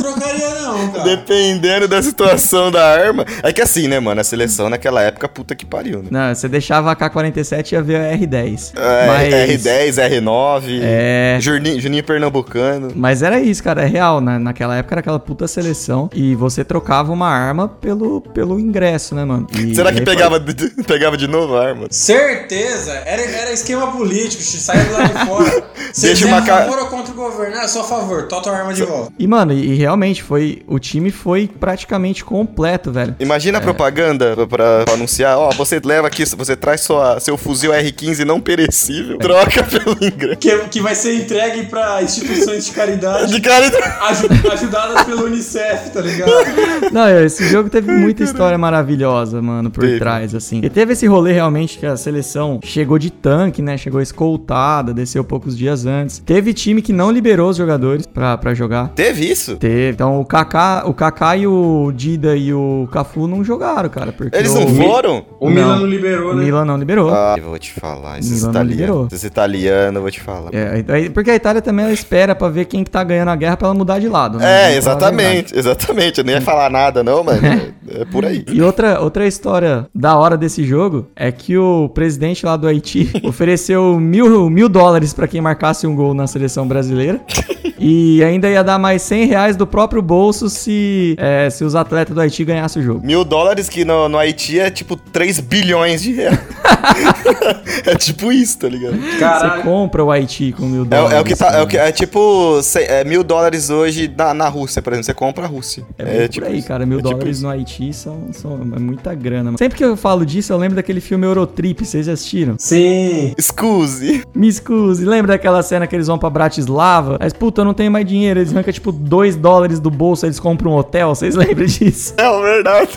[1.03, 3.25] Dependendo da situação da arma.
[3.43, 4.21] É que assim, né, mano?
[4.21, 6.09] A seleção naquela época, puta que pariu, né?
[6.11, 8.73] Não, você deixava a AK-47 e ia ver a R10.
[8.77, 11.39] É, Mas- R10, R9, É.
[11.41, 12.93] Juninho, Juninho Pernambucano.
[12.95, 14.21] Mas era isso, cara, é real.
[14.21, 14.39] né?
[14.39, 19.25] naquela época era aquela puta seleção e você trocava uma arma pelo, pelo ingresso, né,
[19.25, 19.47] mano?
[19.59, 21.87] E Será que pegava, de- pegava de novo a arma?
[21.91, 22.93] Certeza!
[23.07, 25.65] Era, era esquema político, saia do lado de fora.
[25.93, 27.57] Se Deixa uma a favor ou contra o governo?
[27.59, 29.13] Ah, só a favor, tota a arma de volta.
[29.19, 30.63] E, mano, e, e realmente foi.
[30.67, 33.15] O time foi praticamente completo, velho.
[33.21, 33.61] Imagina É.
[33.61, 38.41] a propaganda pra, anunciar, ó, você leva aqui, você traz sua, seu fuzil R15 não
[38.41, 40.37] perecível, troca pelo ingresso.
[40.39, 43.67] Que, que vai ser entregue pra instituições de caridade De cara,
[44.09, 46.31] aju- ajudadas pelo Unicef, tá ligado?
[46.93, 49.99] Não, esse jogo teve muita história maravilhosa, mano, por Teve.
[49.99, 50.61] trás, assim.
[50.63, 53.77] E teve esse rolê realmente que a seleção chegou de tanque, né?
[53.79, 56.19] Chegou escoltada, desceu poucos dias antes.
[56.19, 58.89] Teve time que não liberou os jogadores pra, pra jogar.
[58.95, 59.57] teve isso?
[59.57, 59.91] Teve.
[59.91, 64.13] Então o Kaká, o Kaká e o Dida e o Cafu não jogaram, cara.
[64.13, 65.25] Porque Eles o, não foram?
[65.41, 65.55] O Não.
[65.55, 66.45] Milan não liberou, O né?
[66.45, 67.11] Milan não liberou.
[67.13, 68.85] Ah, eu vou te falar, esses Milan não liberou.
[69.07, 69.13] italianos.
[69.13, 70.51] Esses italianos, eu vou te falar.
[70.53, 73.57] É, porque a Itália também ela espera pra ver quem que tá ganhando a guerra
[73.57, 74.39] pra ela mudar de lado.
[74.39, 74.73] né?
[74.73, 76.19] É, exatamente, exatamente.
[76.19, 78.45] Eu nem ia falar nada, não, mas é, é por aí.
[78.51, 83.11] E outra, outra história da hora desse jogo é que o presidente lá do Haiti
[83.25, 87.21] ofereceu mil, mil dólares pra quem marcasse um gol na seleção brasileira.
[87.83, 92.15] E ainda ia dar mais 100 reais do próprio bolso se, é, se os atletas
[92.15, 93.05] do Haiti ganhassem o jogo.
[93.05, 96.39] Mil dólares que no, no Haiti é tipo 3 bilhões de reais.
[97.87, 98.97] é tipo isso, tá ligado?
[99.01, 99.63] Você Caralho.
[99.63, 101.13] compra o Haiti com mil É, dólares.
[101.17, 101.59] é o que tá.
[101.59, 101.89] É, o que, cara.
[101.89, 105.07] é tipo é, mil dólares hoje na, na Rússia, por exemplo.
[105.07, 105.85] Você compra a Rússia.
[105.99, 106.87] É, bem tipo por aí, cara.
[106.87, 107.47] Mil É tipo dólares isso.
[107.47, 109.45] no Haiti são, são é muita grana.
[109.45, 109.59] Mano.
[109.59, 111.85] Sempre que eu falo disso, eu lembro daquele filme Eurotrip.
[111.85, 112.55] Vocês já assistiram?
[112.59, 113.35] Sim.
[113.37, 114.23] Excuse.
[114.35, 115.05] Me excuse.
[115.05, 117.17] Lembra daquela cena que eles vão pra Bratislava?
[117.21, 118.41] Mas, puta, eu não tenho mais dinheiro.
[118.41, 121.15] Eles arrancam, tipo, 2 dólares do bolso, eles compram um hotel.
[121.15, 122.15] Vocês lembram disso?
[122.17, 122.91] É verdade.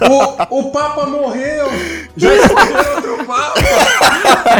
[0.50, 1.68] O, o Papa morreu!
[2.18, 3.54] Já escolheu outro Papa!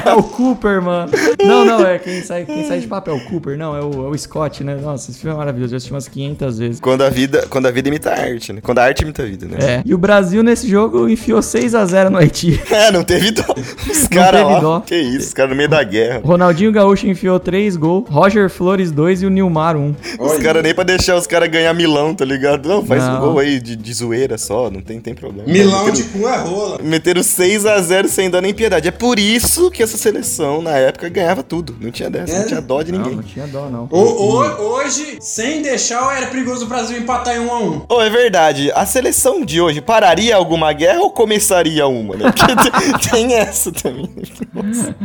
[0.06, 1.12] É o Cooper, mano.
[1.44, 3.16] Não, não, é quem sai, quem sai de papel.
[3.16, 4.76] O Cooper, não, é o, é o Scott, né?
[4.76, 5.72] Nossa, esse filme é maravilhoso.
[5.72, 6.80] Já assisti umas 500 vezes.
[6.80, 8.60] Quando a vida, quando a vida imita a arte, né?
[8.62, 9.58] Quando a arte imita a vida, né?
[9.62, 9.82] É.
[9.86, 12.60] E o Brasil nesse jogo enfiou 6 a 0 no Haiti.
[12.76, 13.44] É, não teve dó.
[13.90, 14.60] Os caras teve lá.
[14.60, 14.80] dó.
[14.82, 16.22] Que isso, os caras no meio da guerra.
[16.24, 18.06] Ronaldinho Gaúcho enfiou 3 gols.
[18.10, 19.96] Roger Flores 2 e o Nilmar 1.
[20.20, 22.68] Os caras nem pra deixar os caras ganhar milão, tá ligado?
[22.68, 23.18] Não, faz Não.
[23.18, 25.48] um gol aí de, de zoeira só, não tem, tem problema.
[25.48, 26.80] Milão Meteram- de cu é rola.
[26.84, 28.88] Meteram 6x0 sem dar nem piedade.
[28.88, 31.76] É por isso que essa seleção, na época, ganhava tudo.
[31.80, 32.40] Não tinha dessa, É?
[32.40, 33.16] não tinha dó de Não, ninguém.
[33.18, 33.88] não tinha dó, não.
[33.92, 38.02] O- o- hoje, sem deixar, era perigoso o Brasil empatar em 1 a 1 Ô,
[38.02, 42.32] é verdade, a seleção de hoje pararia alguma guerra ou começaria uma, né?
[42.32, 42.46] Porque
[43.10, 44.10] tem, tem essa também.
[44.54, 44.96] Nossa,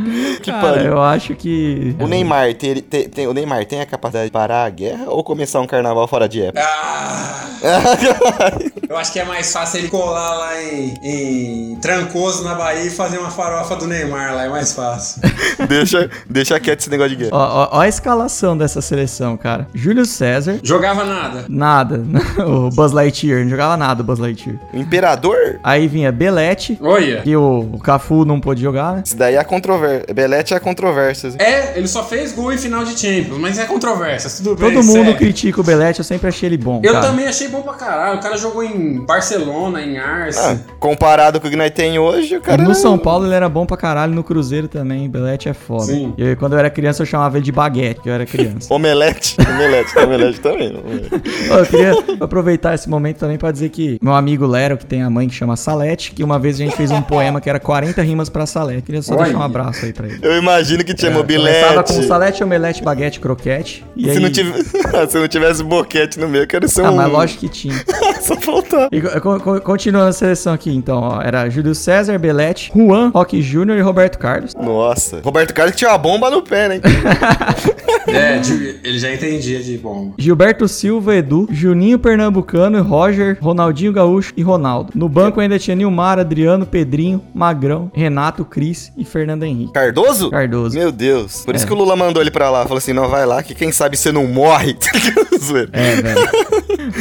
[0.41, 0.91] que Cara, pariu.
[0.91, 1.95] eu acho que.
[1.99, 5.23] O Neymar tem, tem- tem- o Neymar tem a capacidade de parar a guerra ou
[5.23, 6.61] começar um carnaval fora de época?
[6.63, 7.47] Ah,
[8.89, 12.89] eu acho que é mais fácil ele colar lá em, em Trancoso, na Bahia, e
[12.89, 14.45] fazer uma farofa do Neymar lá.
[14.45, 14.80] É mais fácil.
[15.67, 17.31] deixa, deixa quieto esse negócio de guerra.
[17.35, 19.67] Ó, ó, ó a escalação dessa seleção, cara.
[19.73, 20.59] Júlio César.
[20.63, 21.45] Jogava nada.
[21.47, 22.03] Nada.
[22.45, 23.43] o Buzz Lightyear.
[23.43, 24.57] Não jogava nada o Buzz Lightyear.
[24.73, 25.59] O Imperador?
[25.63, 26.77] Aí vinha Belete.
[26.81, 27.21] Olha.
[27.21, 29.03] Que o, o Cafu não pôde jogar, né?
[29.05, 30.13] Isso daí é a controvérsia.
[30.13, 31.33] Belete é a controvérsia.
[31.39, 34.73] É, ele só fez gol em final de Champions, mas é controvérsia, tudo bem.
[34.73, 36.81] Todo mundo critica o Belete, eu sempre achei ele bom.
[36.83, 37.07] Eu cara.
[37.07, 38.19] também achei bom pra caralho.
[38.19, 40.39] O cara jogou em Barcelona, em Arce.
[40.39, 42.61] Ah, comparado com o que nós tem hoje, o E cara.
[42.63, 45.09] no São Paulo ele era bom pra caralho, no Cruzeiro também.
[45.09, 45.85] Belete é foda.
[45.85, 46.13] Sim.
[46.17, 48.71] E quando eu era criança eu chamava ele de baguete, que eu era criança.
[48.73, 49.35] Omelete.
[49.39, 50.75] Omelete, omelete também.
[50.75, 51.11] omelete.
[51.51, 55.03] Ó, eu queria aproveitar esse momento também pra dizer que meu amigo Lero, que tem
[55.03, 57.59] a mãe que chama Salete, que uma vez a gente fez um poema que era
[57.59, 58.81] 40 rimas pra Salete.
[58.83, 59.25] Queria só Olha.
[59.25, 60.19] deixar um abraço aí pra ele.
[60.21, 61.55] Eu imagino que tinha mobilete.
[61.57, 63.85] É, Começava com salete, omelete, baguete, croquete.
[63.95, 64.19] E Se, aí...
[64.19, 64.51] não tive...
[65.09, 66.95] Se não tivesse boquete no meio, eu quero ser Ah, um.
[66.95, 67.75] mas lógico que tinha.
[68.21, 68.87] Só faltar.
[68.91, 71.21] E co- co- continuando a seleção aqui, então, ó.
[71.21, 74.50] Era Júlio César, Belete, Juan, Roque Júnior e Roberto Carlos.
[74.59, 75.21] Nossa.
[75.23, 76.81] Roberto Carlos que tinha uma bomba no pé, né?
[78.07, 78.41] É,
[78.83, 80.13] ele já entendia de bom.
[80.17, 84.91] Gilberto Silva, Edu, Juninho Pernambucano, Roger, Ronaldinho Gaúcho e Ronaldo.
[84.95, 89.73] No banco ainda tinha Nilmar, Adriano, Pedrinho, Magrão, Renato, Cris e Fernando Henrique.
[89.73, 90.31] Cardoso?
[90.31, 90.77] Cardoso.
[90.77, 91.45] Meu Deus.
[91.45, 91.67] Por isso É.
[91.67, 92.63] que o Lula mandou ele pra lá.
[92.63, 94.75] Falou assim: não, vai lá, que quem sabe você não morre.
[95.73, 96.21] É, velho.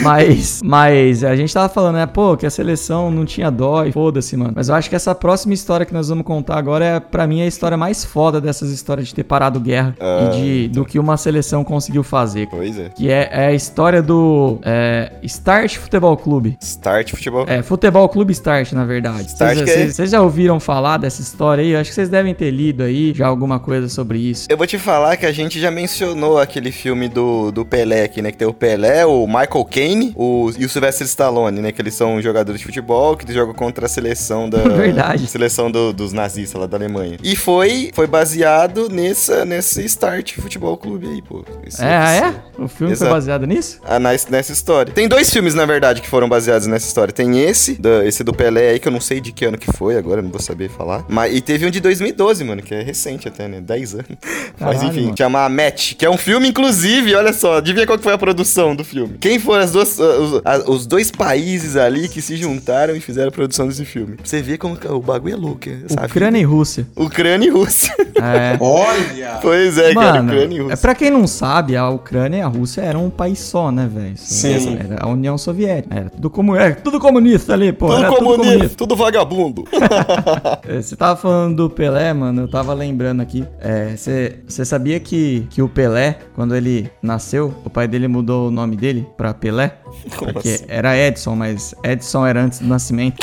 [0.03, 3.85] mas, mas a gente gente tava falando, né, pô, que a seleção não tinha dó
[3.85, 4.53] e foda-se, mano.
[4.55, 7.39] Mas eu acho que essa próxima história que nós vamos contar agora é, pra mim,
[7.42, 10.98] a história mais foda dessas histórias de ter parado guerra Ah, e de, do que
[10.98, 12.46] uma seleção conseguiu fazer.
[12.48, 12.88] Pois é.
[12.90, 16.57] Que é, é a história do é, Start Futebol Clube.
[16.61, 17.44] Start futebol.
[17.48, 19.26] É, Futebol Clube Start, na verdade.
[19.29, 21.70] Start Vocês é- vocês- vocês já ouviram falar dessa história aí?
[21.70, 24.46] Eu acho que vocês devem ter lido aí já alguma coisa sobre isso.
[24.50, 28.20] Eu vou te falar que a gente já mencionou aquele filme do, do Pelé aqui,
[28.22, 28.31] né?
[28.33, 31.72] Que tem o Pelé, o Michael Caine o, e o Sylvester Stallone, né?
[31.72, 34.59] Que eles são jogadores de futebol que jogam contra a seleção da...
[34.81, 35.26] Verdade.
[35.26, 37.16] Seleção do- dos nazistas lá da Alemanha.
[37.22, 41.45] E foi, foi baseado nessa, nesse Start Futebol Clube aí, pô.
[41.66, 42.62] Esse- É, ah, esse- é?
[42.62, 43.11] O filme Exato.
[43.11, 43.81] foi baseado nisso?
[43.85, 44.93] ah, nas- nessa história.
[44.93, 47.12] Tem dois filmes, na verdade, que foram baseados nessa história.
[47.12, 49.73] Tem esse, da- esse do Pelé aí, que eu não sei de que ano que
[49.73, 51.05] foi agora, não vou saber falar.
[51.09, 53.61] Mas, e teve um de 2012, mano, que é recente até, né?
[53.61, 54.07] 10 anos.
[54.61, 55.14] Mas Caralho, enfim, mano.
[55.16, 58.77] chama Match, que é um filme, inclusive, olha só, adivinha qual que foi a produção
[58.77, 59.16] do filme?
[59.21, 63.01] Quem foram as duas, ah, os, a- os dois países ali que se juntaram e
[63.01, 64.16] fizeram a produção desse filme?
[64.23, 66.07] Você ver como o bagulho é louco, é, sabe?
[66.07, 66.87] Ucrânia e Rússia.
[66.97, 67.94] Ucrânia e Rússia.
[68.20, 68.59] É.
[68.61, 69.38] Olha!
[69.40, 70.76] pois é, cara, Mano, Ucrânia e é Rússia.
[70.76, 74.12] pra quem não sabe, a Ucrânia e a Rússia eram um país só, né, velho?
[74.16, 74.76] Sim.
[74.78, 75.94] Era a União Soviética.
[75.94, 77.87] Era tudo, comu é, tudo comunista ali, pô.
[77.87, 78.76] Tudo era tudo comunista, comunista.
[78.76, 79.64] tudo vagabundo.
[80.68, 83.44] É, Você tava falando do Pelé, mano, eu tava lembrando aqui.
[83.59, 88.48] É, Você você sabia que, que o Pelé, quando ele nasceu, o pai dele mudou
[88.48, 89.76] o nome dele pra Pelé?
[90.16, 90.64] Como Porque assim?
[90.68, 93.16] era Edson, mas Edson era antes do nascimento.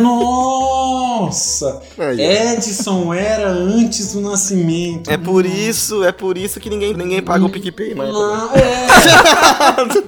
[0.00, 1.80] Nossa!
[2.16, 5.10] Edson era antes do nascimento.
[5.10, 8.12] É por isso, é por isso que ninguém, ninguém paga o PicPay, mais.
[8.12, 8.86] Não, é.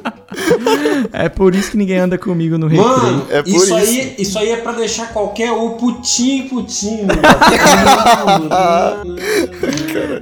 [1.12, 2.86] É por isso que ninguém anda comigo no recreio.
[2.88, 3.74] Mano, É por isso, isso.
[3.74, 7.08] Aí, isso aí é pra deixar qualquer um putinho putinho.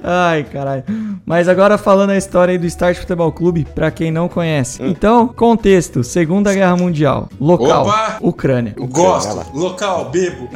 [0.03, 0.85] Ai, caralho.
[1.27, 4.81] Mas agora falando a história aí do Start Futebol Clube, pra quem não conhece.
[4.81, 7.29] Então, contexto: Segunda Guerra Mundial.
[7.41, 8.19] Local: Opa!
[8.21, 8.75] Ucrânia.
[8.79, 9.45] Gosto.
[9.53, 10.49] Local, bebo.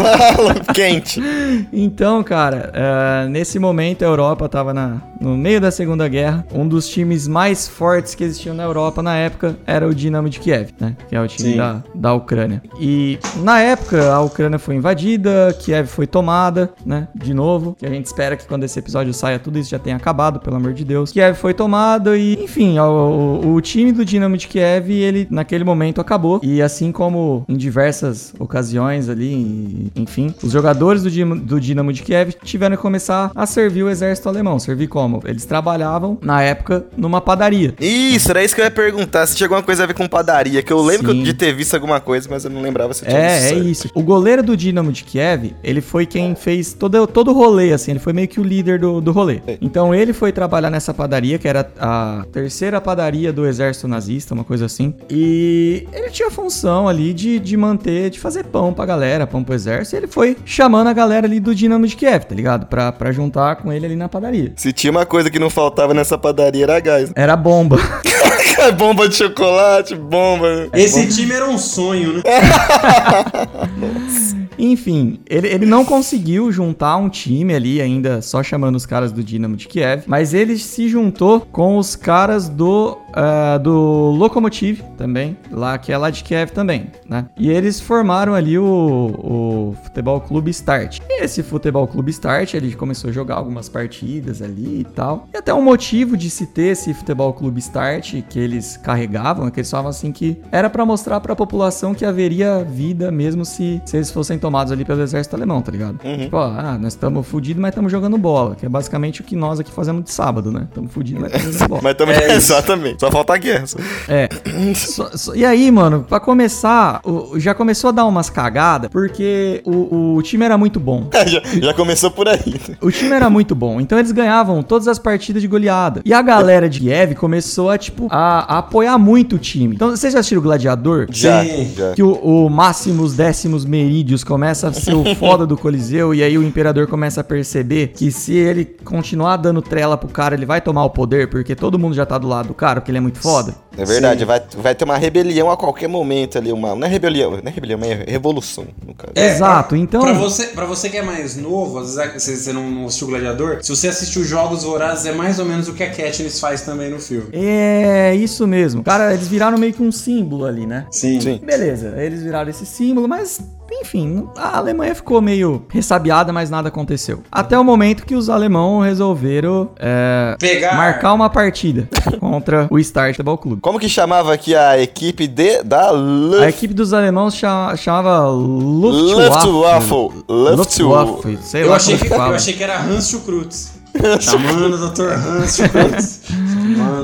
[0.72, 1.22] Quente.
[1.70, 6.46] Então, cara, eh, nesse momento a Europa tava na, no meio da Segunda Guerra.
[6.50, 10.40] Um dos times mais fortes que existiam na Europa na época era o Dinamo de
[10.40, 10.96] Kiev, né?
[11.10, 11.56] Que é o time Sim.
[11.58, 12.62] da, da Ucrânia.
[12.80, 17.06] E na época a Ucrânia foi invadida, Kiev foi tomada, né?
[17.14, 17.76] De novo.
[17.78, 20.54] Que a gente espera que quando esse episódio saia tudo isso já tenha acabado, pelo
[20.56, 21.10] amor de Deus.
[21.10, 25.64] Kiev foi tomada e, enfim, o, o- o time do Dinamo de Kiev, ele naquele
[25.64, 26.38] momento acabou.
[26.44, 32.02] E assim como em diversas ocasiões ali, enfim, os jogadores do, Dim- do Dinamo de
[32.02, 34.58] Kiev tiveram que começar a servir o exército alemão.
[34.60, 35.20] Servir como?
[35.24, 37.74] Eles trabalhavam, na época, numa padaria.
[37.80, 39.26] Isso, era isso que eu ia perguntar.
[39.26, 40.62] Se tinha alguma coisa a ver com padaria.
[40.62, 41.22] Que eu lembro Sim.
[41.24, 43.64] de ter visto alguma coisa, mas eu não lembrava se tinha É, é certo.
[43.66, 43.90] isso.
[43.94, 47.90] O goleiro do Dinamo de Kiev, ele foi quem fez todo, todo o rolê, assim.
[47.90, 49.40] Ele foi meio que o líder do, do rolê.
[49.60, 54.44] Então ele foi trabalhar nessa padaria, que era a terceira padaria do exército nazista, uma
[54.44, 54.94] coisa assim.
[55.10, 59.42] E ele tinha a função ali de, de manter, de fazer pão pra galera, pão
[59.42, 59.96] pro exército.
[59.96, 62.66] E ele foi chamando a galera ali do Dinamo de Kiev, tá ligado?
[62.66, 64.52] Pra, pra juntar com ele ali na padaria.
[64.56, 67.12] Se tinha uma coisa que não faltava nessa padaria, era gás.
[67.14, 67.78] Era bomba.
[68.76, 70.68] bomba de chocolate, bomba.
[70.72, 72.22] Esse time era um sonho, né?
[74.58, 79.22] Enfim, ele, ele não conseguiu juntar um time ali ainda, só chamando os caras do
[79.22, 85.36] Dinamo de Kiev, mas ele se juntou com os caras do, ah, do Lokomotiv também,
[85.50, 87.26] lá que é lá de Kiev também, né?
[87.36, 91.00] E eles formaram ali o, o Futebol Clube Start.
[91.08, 95.26] E esse Futebol Clube Start, ele começou a jogar algumas partidas ali e tal.
[95.32, 99.50] E até um motivo de se ter esse Futebol Clube Start que eles carregavam, é
[99.50, 103.80] que eles falavam assim que era pra mostrar pra população que haveria vida mesmo se,
[103.86, 105.98] se eles fossem tomados ali pelo exército alemão, tá ligado?
[105.98, 109.34] Tipo, ó, ah, nós estamos fudidos, mas estamos jogando bola, que é basicamente o que
[109.34, 110.66] nós aqui fazemos de sábado, né?
[110.68, 111.80] Estamos fudidos, mas estamos jogando bola.
[111.82, 113.05] Mas também, É exatamente.
[113.06, 113.64] Só falta a guerra.
[114.08, 114.28] É.
[114.74, 119.62] Só- só- e aí, mano, pra começar, o- já começou a dar umas cagadas, porque
[119.64, 121.08] o, o time era muito bom.
[121.26, 122.60] já, já começou por aí.
[122.80, 126.00] O time era muito bom, então eles ganhavam todas as partidas de goleada.
[126.04, 129.74] E a galera de Kiev começou a, tipo, a, a apoiar muito o time.
[129.74, 131.06] Então, vocês já assistiram o Gladiador?
[131.10, 131.72] Já, Sim.
[131.76, 131.92] já.
[131.94, 136.36] Que o, o Máximos Décimos Merídios começa a ser o foda do Coliseu e aí
[136.38, 140.60] o Imperador começa a perceber que se ele continuar dando trela pro cara, ele vai
[140.60, 143.00] tomar o poder, porque todo mundo já tá do lado do cara, porque ele é
[143.00, 143.54] muito foda.
[143.78, 144.24] É verdade, Sim.
[144.26, 146.50] vai, vai ter uma rebelião a qualquer momento ali.
[146.50, 149.12] Uma, não é rebelião, não é rebelião, é revolução, no caso.
[149.14, 152.36] É, Exato, pra- então- Pra você, pra você que é mais novo, às vezes você,
[152.36, 155.74] você não, não assistiu Gladiador, se você assistiu Jogos Vorazes, é mais ou menos o
[155.74, 157.28] que a Katniss faz também no filme.
[157.32, 158.82] É, isso mesmo.
[158.82, 160.86] Cara, eles viraram meio que um símbolo ali, né?
[160.90, 161.20] Sim.
[161.20, 161.40] Sim.
[161.44, 163.38] Beleza, eles viraram esse símbolo, mas
[163.70, 167.22] enfim, a Alemanha ficou meio ressabiada, mas nada aconteceu.
[167.30, 170.76] Até o momento que os alemão resolveram é, Pegar.
[170.76, 171.88] marcar uma partida
[172.20, 173.60] contra o Start Futebol Clube.
[173.60, 176.48] Como que chamava aqui a equipe de, da A Luft...
[176.48, 179.92] equipe dos alemãos chama- chamava Luftwaffe.
[180.28, 181.38] Luftwaffe.
[181.42, 182.30] Sei Eu lá achei, como que, fala.
[182.32, 183.76] eu achei que era Hans Schukrutz.
[184.20, 185.12] Chamando o Dr.
[185.12, 186.20] Hans Schukrutz.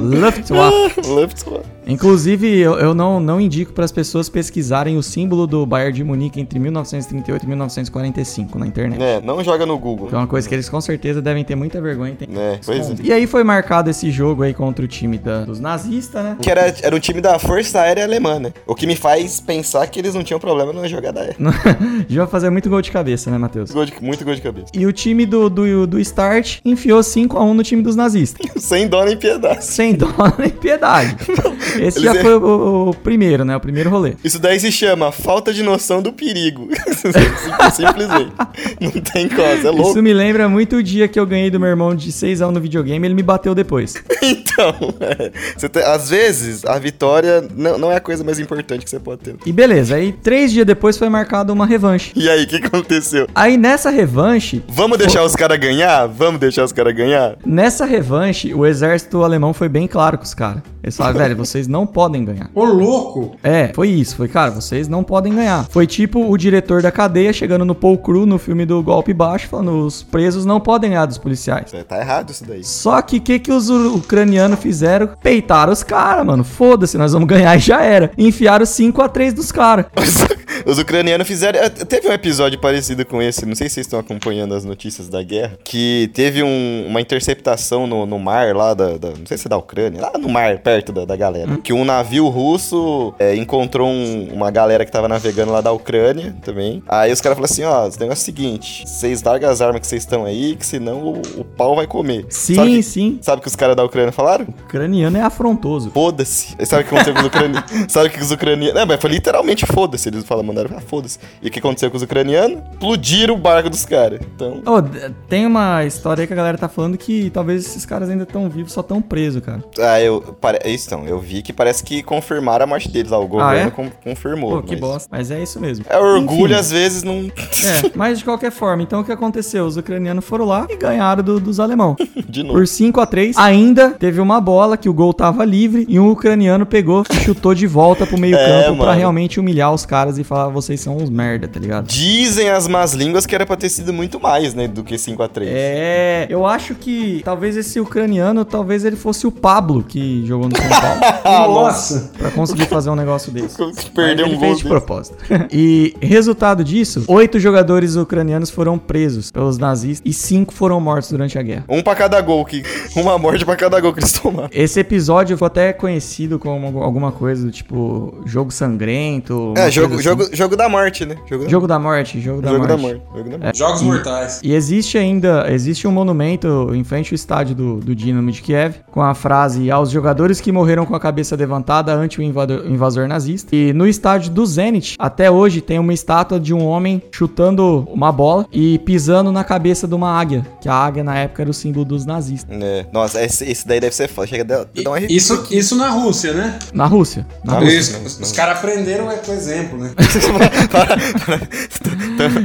[0.00, 1.00] Luftwaffe.
[1.08, 1.66] Luftwaffe.
[1.86, 6.04] Inclusive, eu, eu não, não indico para as pessoas pesquisarem o símbolo do Bayern de
[6.04, 9.02] Munique entre 1938 e 1945 na internet.
[9.02, 10.08] É, não joga no Google.
[10.08, 12.14] Que é uma coisa que eles com certeza devem ter muita vergonha.
[12.14, 12.28] Tem...
[12.36, 12.94] É, é.
[13.02, 16.36] E aí foi marcado esse jogo aí contra o time da- dos nazistas, né?
[16.40, 18.52] Que era, era um time da Força Aérea Alemã, né?
[18.66, 21.36] O que me faz pensar que eles não tinham problema numa jogada aérea.
[22.08, 23.70] Já vai fazer muito gol de cabeça, né, Matheus?
[23.70, 24.66] Gol de- muito gol de cabeça.
[24.74, 28.46] E o time do, do, do Start enfiou 5x1 no time dos nazistas.
[28.62, 29.64] Sem dó nem piedade.
[29.64, 31.16] Sem dó nem piedade.
[31.80, 33.56] Esse Eles já foi o, o- primeiro, né?
[33.56, 34.14] O primeiro rolê.
[34.22, 36.68] Isso daí se chama falta de noção do perigo.
[36.92, 38.32] Sim- Simplesmente.
[38.80, 39.90] Não tem coisa, é louco.
[39.90, 42.54] Isso me lembra muito o dia que eu ganhei do meu irmão de 6 anos
[42.54, 43.94] no videogame ele me bateu depois.
[44.24, 48.90] Então, é, tem- às vezes, a vitória não, não é a coisa mais importante que
[48.90, 49.34] você pode ter.
[49.44, 52.12] E beleza, aí três dias depois foi marcada uma revanche.
[52.14, 53.26] E aí, o que aconteceu?
[53.34, 56.06] Aí nessa revanche, Vamos deixar os caras ganhar?
[56.06, 57.36] Vamos deixar os caras ganhar?
[57.44, 60.62] nessa revanche, o exército alemão foi bem claro com os caras.
[60.82, 62.50] Eles falaram, velho, vocês não podem ganhar.
[62.54, 63.36] Ô, louco!
[63.42, 64.16] É, foi isso.
[64.16, 65.66] Foi, cara, vocês não podem ganhar.
[65.70, 69.48] Foi tipo o diretor da cadeia chegando no Paul Cru no filme do Golpe Baixo,
[69.48, 71.72] falando: os presos não podem ganhar dos policiais.
[71.74, 72.64] É, Tá errado isso daí.
[72.64, 75.08] Só que o que, que os ucranianos fizeram?
[75.22, 76.44] Peitaram os caras, mano.
[76.44, 78.10] Foda-se, nós vamos ganhar e já era.
[78.16, 79.86] Enfiaram 5 a 3 dos caras.
[79.96, 81.58] Os, os ucranianos fizeram.
[81.60, 85.08] eh, Teve um episódio parecido com esse, não sei se vocês estão acompanhando as notícias
[85.08, 89.36] da guerra, que teve um- uma interceptação no, no mar lá da, da- Não sei
[89.36, 91.51] se é da Ucrânia, lá no mar, perto da, da galera.
[91.58, 96.34] Que um navio russo eh, encontrou um- uma galera que tava navegando lá da Ucrânia
[96.44, 96.82] também.
[96.88, 99.80] Aí os caras falaram assim: ó, o negócio é o seguinte, vocês largam as armas
[99.80, 102.26] que vocês estão aí, que senão o, o pau vai comer.
[102.28, 103.18] Sim, sabe que, sim.
[103.22, 104.46] Sabe o que os caras da Ucrânia falaram?
[104.64, 105.90] Ucraniano é afrontoso.
[105.90, 106.54] Foda-se.
[106.64, 107.64] Sabe o que aconteceu com os ucranianos?
[107.92, 108.74] Sabe o que os ucranianos.
[108.74, 110.08] Não, mas foi literalmente foda-se.
[110.08, 111.18] Eles falam, mandaram, ah, foda-se.
[111.42, 112.58] E o que aconteceu com os ucranianos?
[112.72, 114.20] Explodiram o barco dos caras.
[114.34, 114.60] Então.
[114.82, 118.22] D- tem uma história aí que a galera tá falando que talvez esses caras ainda
[118.24, 119.62] estão vivos, só estão presos, cara.
[119.78, 120.20] Ah, eu.
[120.40, 120.58] Pare...
[120.64, 121.06] Isso, então.
[121.06, 123.18] Eu vi que parece que confirmaram a morte deles lá.
[123.18, 123.70] O governo é?
[123.70, 124.56] con- confirmou.
[124.56, 125.08] Pô, que mas- bosta.
[125.10, 125.84] Mas é isso mesmo.
[125.88, 126.60] É orgulho, Enfim.
[126.60, 127.14] às vezes, não.
[127.14, 129.64] É, mas de qualquer forma, então o que aconteceu?
[129.66, 131.96] Os ucranianos foram lá e ganharam do- dos alemão.
[132.28, 132.54] De novo.
[132.58, 136.10] Por 5 a 3 Ainda teve uma bola que o gol tava livre e um
[136.10, 138.90] ucraniano pegou e chutou de volta pro meio É, mano.
[138.92, 141.86] realmente humilhar os caras e falar vocês são uns merda, tá ligado?
[141.86, 144.66] Dizem as más línguas que era pra ter sido muito mais, né?
[144.66, 145.42] Do que 5x3.
[145.46, 150.56] É, eu acho que talvez esse ucraniano, talvez ele fosse o Pablo que jogou no
[150.56, 151.00] São Paulo.
[151.32, 152.10] Ah, Nossa!
[152.18, 153.56] Pra conseguir fazer um negócio desse.
[153.94, 154.40] Perdeu Mas um ele gol.
[154.40, 155.16] fez de propósito.
[155.52, 161.38] e resultado disso, oito jogadores ucranianos foram presos pelos nazistas e cinco foram mortos durante
[161.38, 161.64] a guerra.
[161.68, 162.44] Um pra cada gol.
[162.44, 162.62] Que...
[162.96, 164.48] Uma morte pra cada gol que eles tomaram.
[164.52, 169.54] Esse episódio foi até conhecido como alguma coisa do tipo jogo sangrento.
[169.56, 170.02] É, jogo, assim.
[170.02, 171.16] jogo, jogo da morte, né?
[171.28, 172.96] Jogo da, Jogo da morte, jogo da jogo da morte.
[172.96, 173.16] morte.
[173.18, 173.58] Jogo da morte.
[173.58, 174.40] Jogos e- Mortais.
[174.42, 178.76] E existe ainda, existe um monumento em frente ao estádio do, do Dinamo de Kiev,
[178.90, 183.06] com a frase aos jogadores que morreram com a cabeça levantada ante o invador- invasor
[183.08, 183.54] nazista.
[183.54, 188.10] E no estádio do Zenit, até hoje, tem uma estátua de um homem chutando uma
[188.12, 191.54] bola e pisando na cabeça de uma águia, que a águia na época era o
[191.54, 192.56] símbolo dos nazistas.
[192.60, 192.86] É.
[192.92, 194.26] Nossa, esse, esse daí deve ser foda.
[194.26, 194.96] Chega a dar um.
[195.08, 196.58] Isso, isso na Rússia, né?
[196.72, 197.26] Na Rússia.
[197.44, 197.98] Na Na Rússia.
[198.04, 199.90] Os os caras aprenderam é com exemplo, né?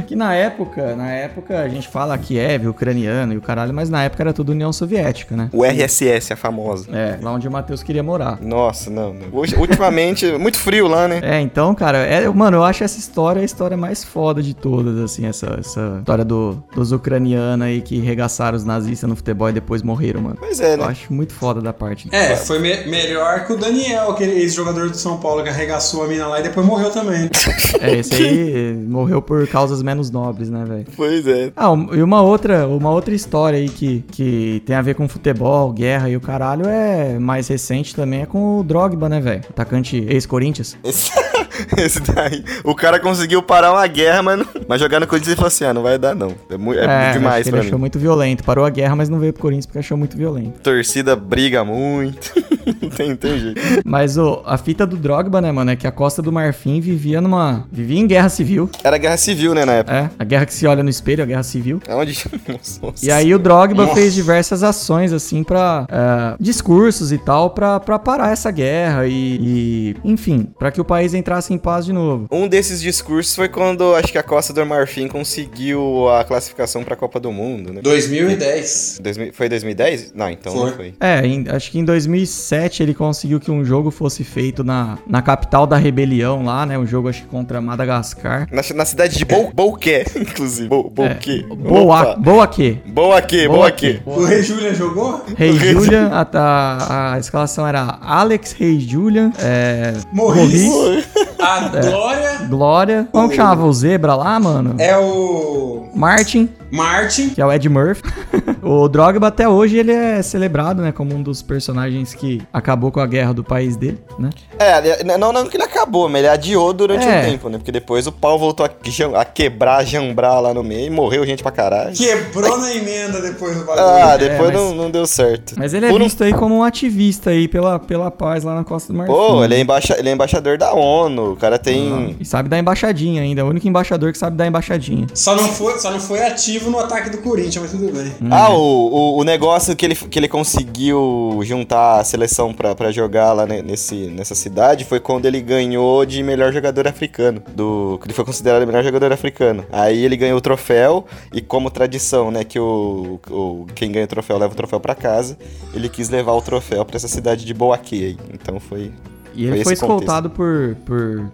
[0.06, 4.02] Que na época, na época a gente fala Kiev, ucraniano e o caralho, mas na
[4.04, 5.48] época era tudo União Soviética, né?
[5.52, 6.88] O RSS, a famosa.
[6.92, 8.38] É, lá onde o Matheus queria morar.
[8.40, 9.26] Nossa, não, não.
[9.32, 11.20] Hoje, ultimamente, muito frio lá, né?
[11.22, 14.98] É, então, cara, é, mano, eu acho essa história a história mais foda de todas,
[14.98, 19.52] assim, essa, essa história do, dos ucranianos aí que regaçaram os nazistas no futebol e
[19.52, 20.36] depois morreram, mano.
[20.38, 20.84] Pois é, Eu né?
[20.86, 22.08] acho muito foda da parte.
[22.12, 26.08] É, foi me- melhor que o Daniel, aquele ex-jogador do São Paulo que arregaçou a
[26.08, 27.28] mina lá e depois morreu também.
[27.80, 30.86] É, esse aí morreu por causas menos nobres, né, velho?
[30.96, 31.52] Pois é.
[31.54, 35.06] Ah, um- e uma outra, uma outra história aí que, que tem a ver com
[35.08, 39.42] futebol, guerra e o caralho é mais recente também, é com o Drogba, né, velho?
[39.48, 40.76] Atacante ex-Corinthians.
[40.84, 41.12] Esse,
[41.78, 42.44] esse daí.
[42.64, 45.64] O cara conseguiu parar uma guerra, mas, não- mas jogar no Corinthians ele falou assim:
[45.64, 46.34] ah, não vai dar não.
[46.50, 47.66] É, mu- é acho demais pra ele mim.
[47.68, 48.44] achou muito violento.
[48.44, 50.60] Parou a guerra, mas não veio pro Corinthians porque achou muito violento.
[50.60, 52.32] Torcida briga muito.
[52.82, 53.60] não tem, tem jeito.
[53.84, 57.20] Mas o, a fita do Drogba, né, mano, é que a Costa do Marfim vivia
[57.20, 57.66] numa.
[57.70, 58.70] vivia em guerra civil.
[58.82, 59.96] Era guerra civil, né, na época.
[59.96, 61.80] É, a guerra que se olha no espelho, a guerra civil.
[61.86, 62.18] É onde.
[62.48, 63.04] Nossa, nossa.
[63.06, 65.86] E aí o Drogba fez diversas ações, assim, pra.
[65.90, 69.12] é, discursos e tal, pra, pra parar essa guerra e.
[69.40, 72.26] e, enfim, pra que o país entrasse ficasse em paz de novo.
[72.30, 76.94] Um desses discursos foi quando acho que a Costa do Marfim conseguiu a classificação pra
[76.96, 77.80] Copa do Mundo, né?
[77.82, 78.98] 2010.
[79.02, 80.12] 2000 foi 2010?
[80.14, 80.64] Não, então Foi.
[80.70, 80.94] não foi.
[81.00, 85.22] É, em- acho que em 2007 ele conseguiu que um jogo fosse feito na, na
[85.22, 86.78] capital da rebelião lá, né?
[86.78, 88.46] Um jogo acho que contra Madagascar.
[88.52, 90.68] Na, na cidade de Bou, Bouquet, inclusive.
[90.68, 91.42] Bou, Bouquet.
[91.48, 92.16] Boa, Opa.
[92.16, 92.72] boa que.
[92.86, 94.00] Boaquê, Boaquê.
[94.04, 95.22] O Rei Julian jogou?
[95.36, 100.64] Rei Julian, a, a, a escalação era Alex, Rei Julian, é, Morris.
[100.64, 101.04] Morris,
[101.38, 103.08] A Glória Glória.
[103.12, 104.74] Como que chamava o Zebra lá, mano?
[104.78, 107.30] é o Martin, Martin.
[107.30, 108.02] que é o Ed Murphy.
[108.62, 113.00] o Drogba até hoje ele é celebrado, né, como um dos personagens que acabou com
[113.00, 114.30] a guerra do país dele, né?
[114.58, 117.20] É, ele- não, não que ele acabou, mas ele adiou durante É.
[117.20, 117.58] um tempo, né?
[117.58, 121.42] Porque depois o pau voltou a, a quebrar, jambrar lá no meio e morreu gente
[121.42, 121.94] pra caralho.
[121.94, 123.86] Quebrou na emenda depois do bagulho.
[123.86, 125.54] Ah, depois É, mas- não, não deu certo.
[125.56, 128.54] Mas ele é Por um- visto aí como um ativista aí pela, pela paz lá
[128.54, 129.12] na Costa do Marfim.
[129.12, 132.16] Pô, ele é, embaixa, ele é embaixador da ONU, o cara tem...
[132.20, 135.06] E sabe dar embaixadinha ainda, é o único embaixador que sabe dar embaixadinha.
[135.14, 138.12] Só não, foi, só não foi ativo no ataque do Corinthians, mas tudo bem.
[138.30, 142.90] Ah, o, o, o negócio que ele, que ele conseguiu juntar a seleção pra, pra
[142.90, 147.42] jogar lá ne- nesse, nessa cidade foi quando ele ganhou de melhor jogador africano.
[147.54, 149.64] Do, que ele foi considerado o melhor jogador africano.
[149.72, 154.08] Aí ele ganhou o troféu e como tradição, né, que o, o quem ganha o
[154.08, 155.38] troféu leva o troféu pra casa,
[155.74, 158.16] ele quis levar o troféu pra essa cidade de Boaquê.
[158.16, 158.18] aí.
[158.32, 158.92] Então foi...
[159.38, 161.30] E ele Foi foi escoltado por, por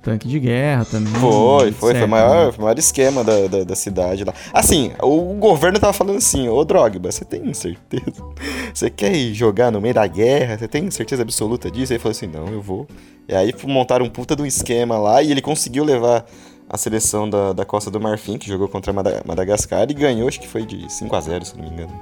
[0.00, 1.12] tanque de guerra também.
[1.14, 4.32] Foi, foi, foi o maior, foi o maior esquema da, da, da cidade lá.
[4.52, 8.22] Assim, o governo tava falando assim, ô Drogba, você tem certeza?
[8.72, 10.56] Você quer ir jogar no meio da guerra?
[10.56, 11.92] Você tem certeza absoluta disso?
[11.92, 12.86] Aí ele falou assim, não, eu vou.
[13.28, 16.24] E aí montaram um puta de um esquema lá e ele conseguiu levar
[16.70, 20.38] a seleção da, da Costa do Marfim, que jogou contra Mada- Madagascar, e ganhou, acho
[20.38, 21.92] que foi de 5 a 0 se não me engano.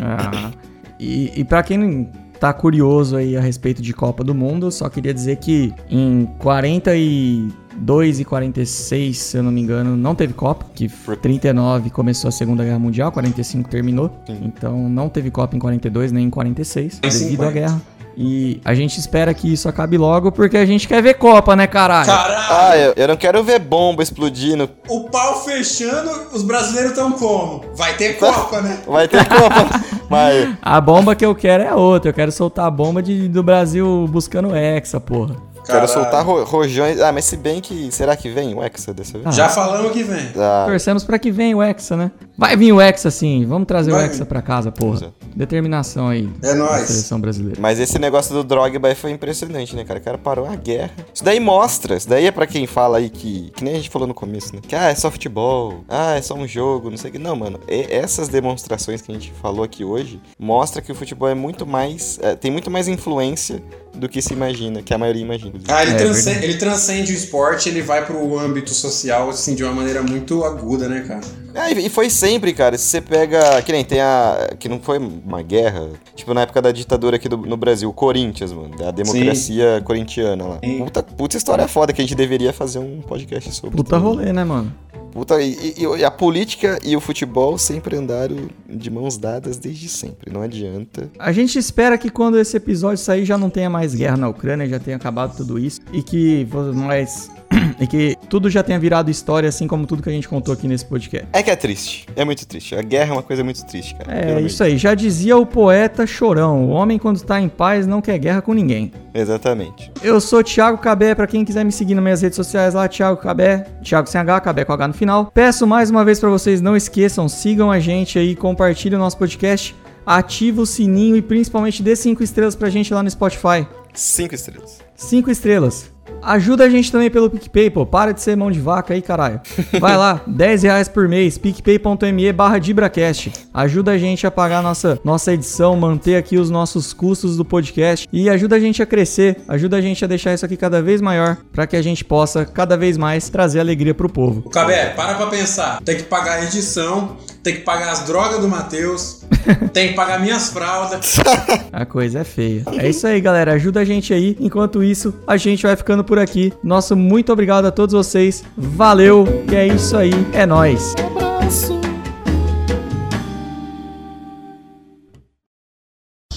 [0.00, 0.50] Ah,
[0.98, 5.14] e, e pra quem tá curioso aí a respeito de Copa do Mundo, só queria
[5.14, 10.88] dizer que em 42 e 46, se eu não me engano, não teve Copa, que
[10.88, 14.10] por 39 começou a Segunda Guerra Mundial, 45 terminou.
[14.42, 17.50] Então não teve Copa em 42 nem em 46, Em devido à 50.
[17.52, 17.82] guerra.
[18.16, 21.66] E a gente espera que isso acabe logo, porque a gente quer ver Copa, né,
[21.66, 22.06] caralho?
[22.06, 22.46] Caralho!
[22.50, 24.68] Ah, eu, eu não quero ver bomba explodindo.
[24.88, 27.64] O pau fechando, os brasileiros estão como?
[27.74, 28.80] Vai ter Copa, né?
[28.86, 29.80] Vai ter Copa.
[30.08, 32.10] Mas A bomba que eu quero é outra.
[32.10, 35.36] Eu quero soltar a bomba de, do Brasil buscando Hexa, porra.
[35.64, 35.88] Quero Caralho.
[35.88, 37.00] soltar ro- rojões.
[37.00, 37.90] Ah, mas se bem que.
[37.92, 39.34] Será que vem o Hexa dessa vez?
[39.34, 40.30] Já falamos que vem.
[40.36, 42.10] Ah, Torcemos pra que venha o Hexa, né?
[42.36, 43.44] Vai vir o Hexa sim.
[43.46, 44.28] Vamos trazer Vai o Hexa vir.
[44.28, 44.96] pra casa, porra.
[44.96, 45.14] Exato.
[45.34, 46.28] Determinação aí.
[46.42, 46.86] É nóis.
[46.88, 47.60] seleção brasileira.
[47.60, 49.98] Mas esse negócio do Drogba aí foi impressionante, né, cara?
[49.98, 50.90] O cara parou a guerra.
[51.12, 51.96] Isso daí mostra.
[51.96, 53.50] Isso daí é pra quem fala aí que.
[53.54, 54.60] Que nem a gente falou no começo, né?
[54.66, 55.84] Que ah, é só futebol.
[55.88, 57.18] Ah, é só um jogo, não sei o que.
[57.18, 57.58] Não, mano.
[57.68, 61.66] e- essas demonstrações que a gente falou aqui hoje mostra que o futebol é muito
[61.66, 62.18] mais.
[62.22, 63.62] é, tem muito mais influência
[63.94, 65.52] do que se imagina, que a maioria imagina.
[65.68, 69.62] Ah, ele, É, transcende, ele transcende o esporte, ele vai pro âmbito social, assim, de
[69.64, 71.20] uma maneira muito aguda, né, cara?
[71.54, 72.76] É, e foi sempre, cara.
[72.76, 73.62] Se você pega.
[73.62, 74.50] Que nem tem a.
[74.58, 75.88] Que não foi uma guerra.
[76.16, 78.76] Tipo, na época da ditadura aqui do- no Brasil, o Corinthians, mano.
[78.76, 80.58] Da democracia corintiana lá.
[80.64, 80.78] Sim.
[80.84, 83.76] Puta, puta história foda que a gente deveria fazer um podcast sobre.
[83.76, 84.04] Puta também.
[84.04, 84.74] rolê, né, mano?
[85.14, 89.88] Puta, e, e- e a política e o futebol sempre andaram de mãos dadas desde
[89.88, 90.32] sempre.
[90.32, 91.08] Não adianta.
[91.18, 94.66] A gente espera que quando esse episódio sair já não tenha mais guerra na Ucrânia,
[94.66, 95.80] já tenha acabado tudo isso.
[95.92, 97.30] E que nós.
[97.80, 100.68] E que tudo já tenha virado história, assim como tudo que a gente contou aqui
[100.68, 101.26] nesse podcast.
[101.32, 102.06] É que é triste.
[102.14, 102.74] É muito triste.
[102.74, 104.12] A guerra é uma coisa muito triste, cara.
[104.12, 104.78] É, isso aí.
[104.78, 108.54] Já dizia o poeta Chorão: o homem, quando tá em paz, não quer guerra com
[108.54, 108.92] ninguém.
[109.12, 109.90] Exatamente.
[110.02, 113.20] Eu sou Thiago Cabé, pra quem quiser me seguir nas minhas redes sociais lá, Thiago
[113.20, 115.30] Cabé, Thiago sem H, Cabé com H no final.
[115.34, 119.18] Peço mais uma vez pra vocês, não esqueçam, sigam a gente aí, compartilhem o nosso
[119.18, 119.74] podcast,
[120.06, 123.66] ativa o sininho e principalmente dê 5 estrelas pra gente lá no Spotify.
[123.92, 124.80] Cinco estrelas.
[124.96, 125.93] 5 estrelas.
[126.22, 127.84] Ajuda a gente também pelo PicPay, pô.
[127.84, 129.40] Para de ser mão de vaca aí, caralho.
[129.78, 133.32] Vai lá, 10 reais por mês, picpay.me barra DibraCast.
[133.52, 138.08] Ajuda a gente a pagar nossa, nossa edição, manter aqui os nossos custos do podcast
[138.12, 141.00] e ajuda a gente a crescer, ajuda a gente a deixar isso aqui cada vez
[141.00, 144.42] maior para que a gente possa cada vez mais trazer alegria pro povo.
[144.44, 145.80] O Cabé, para pra pensar.
[145.84, 149.20] Tem que pagar a edição, tem que pagar as drogas do Matheus,
[149.72, 151.16] tem que pagar minhas fraldas.
[151.70, 152.64] A coisa é feia.
[152.78, 153.52] É isso aí, galera.
[153.52, 154.36] Ajuda a gente aí.
[154.40, 156.52] Enquanto isso, a gente vai ficando por aqui.
[156.62, 158.42] Nosso muito obrigado a todos vocês.
[158.56, 159.26] Valeu.
[159.46, 160.12] Que é isso aí.
[160.32, 160.94] É nóis.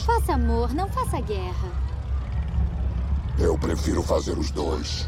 [0.05, 1.71] Faça amor, não faça guerra.
[3.39, 5.07] Eu prefiro fazer os dois.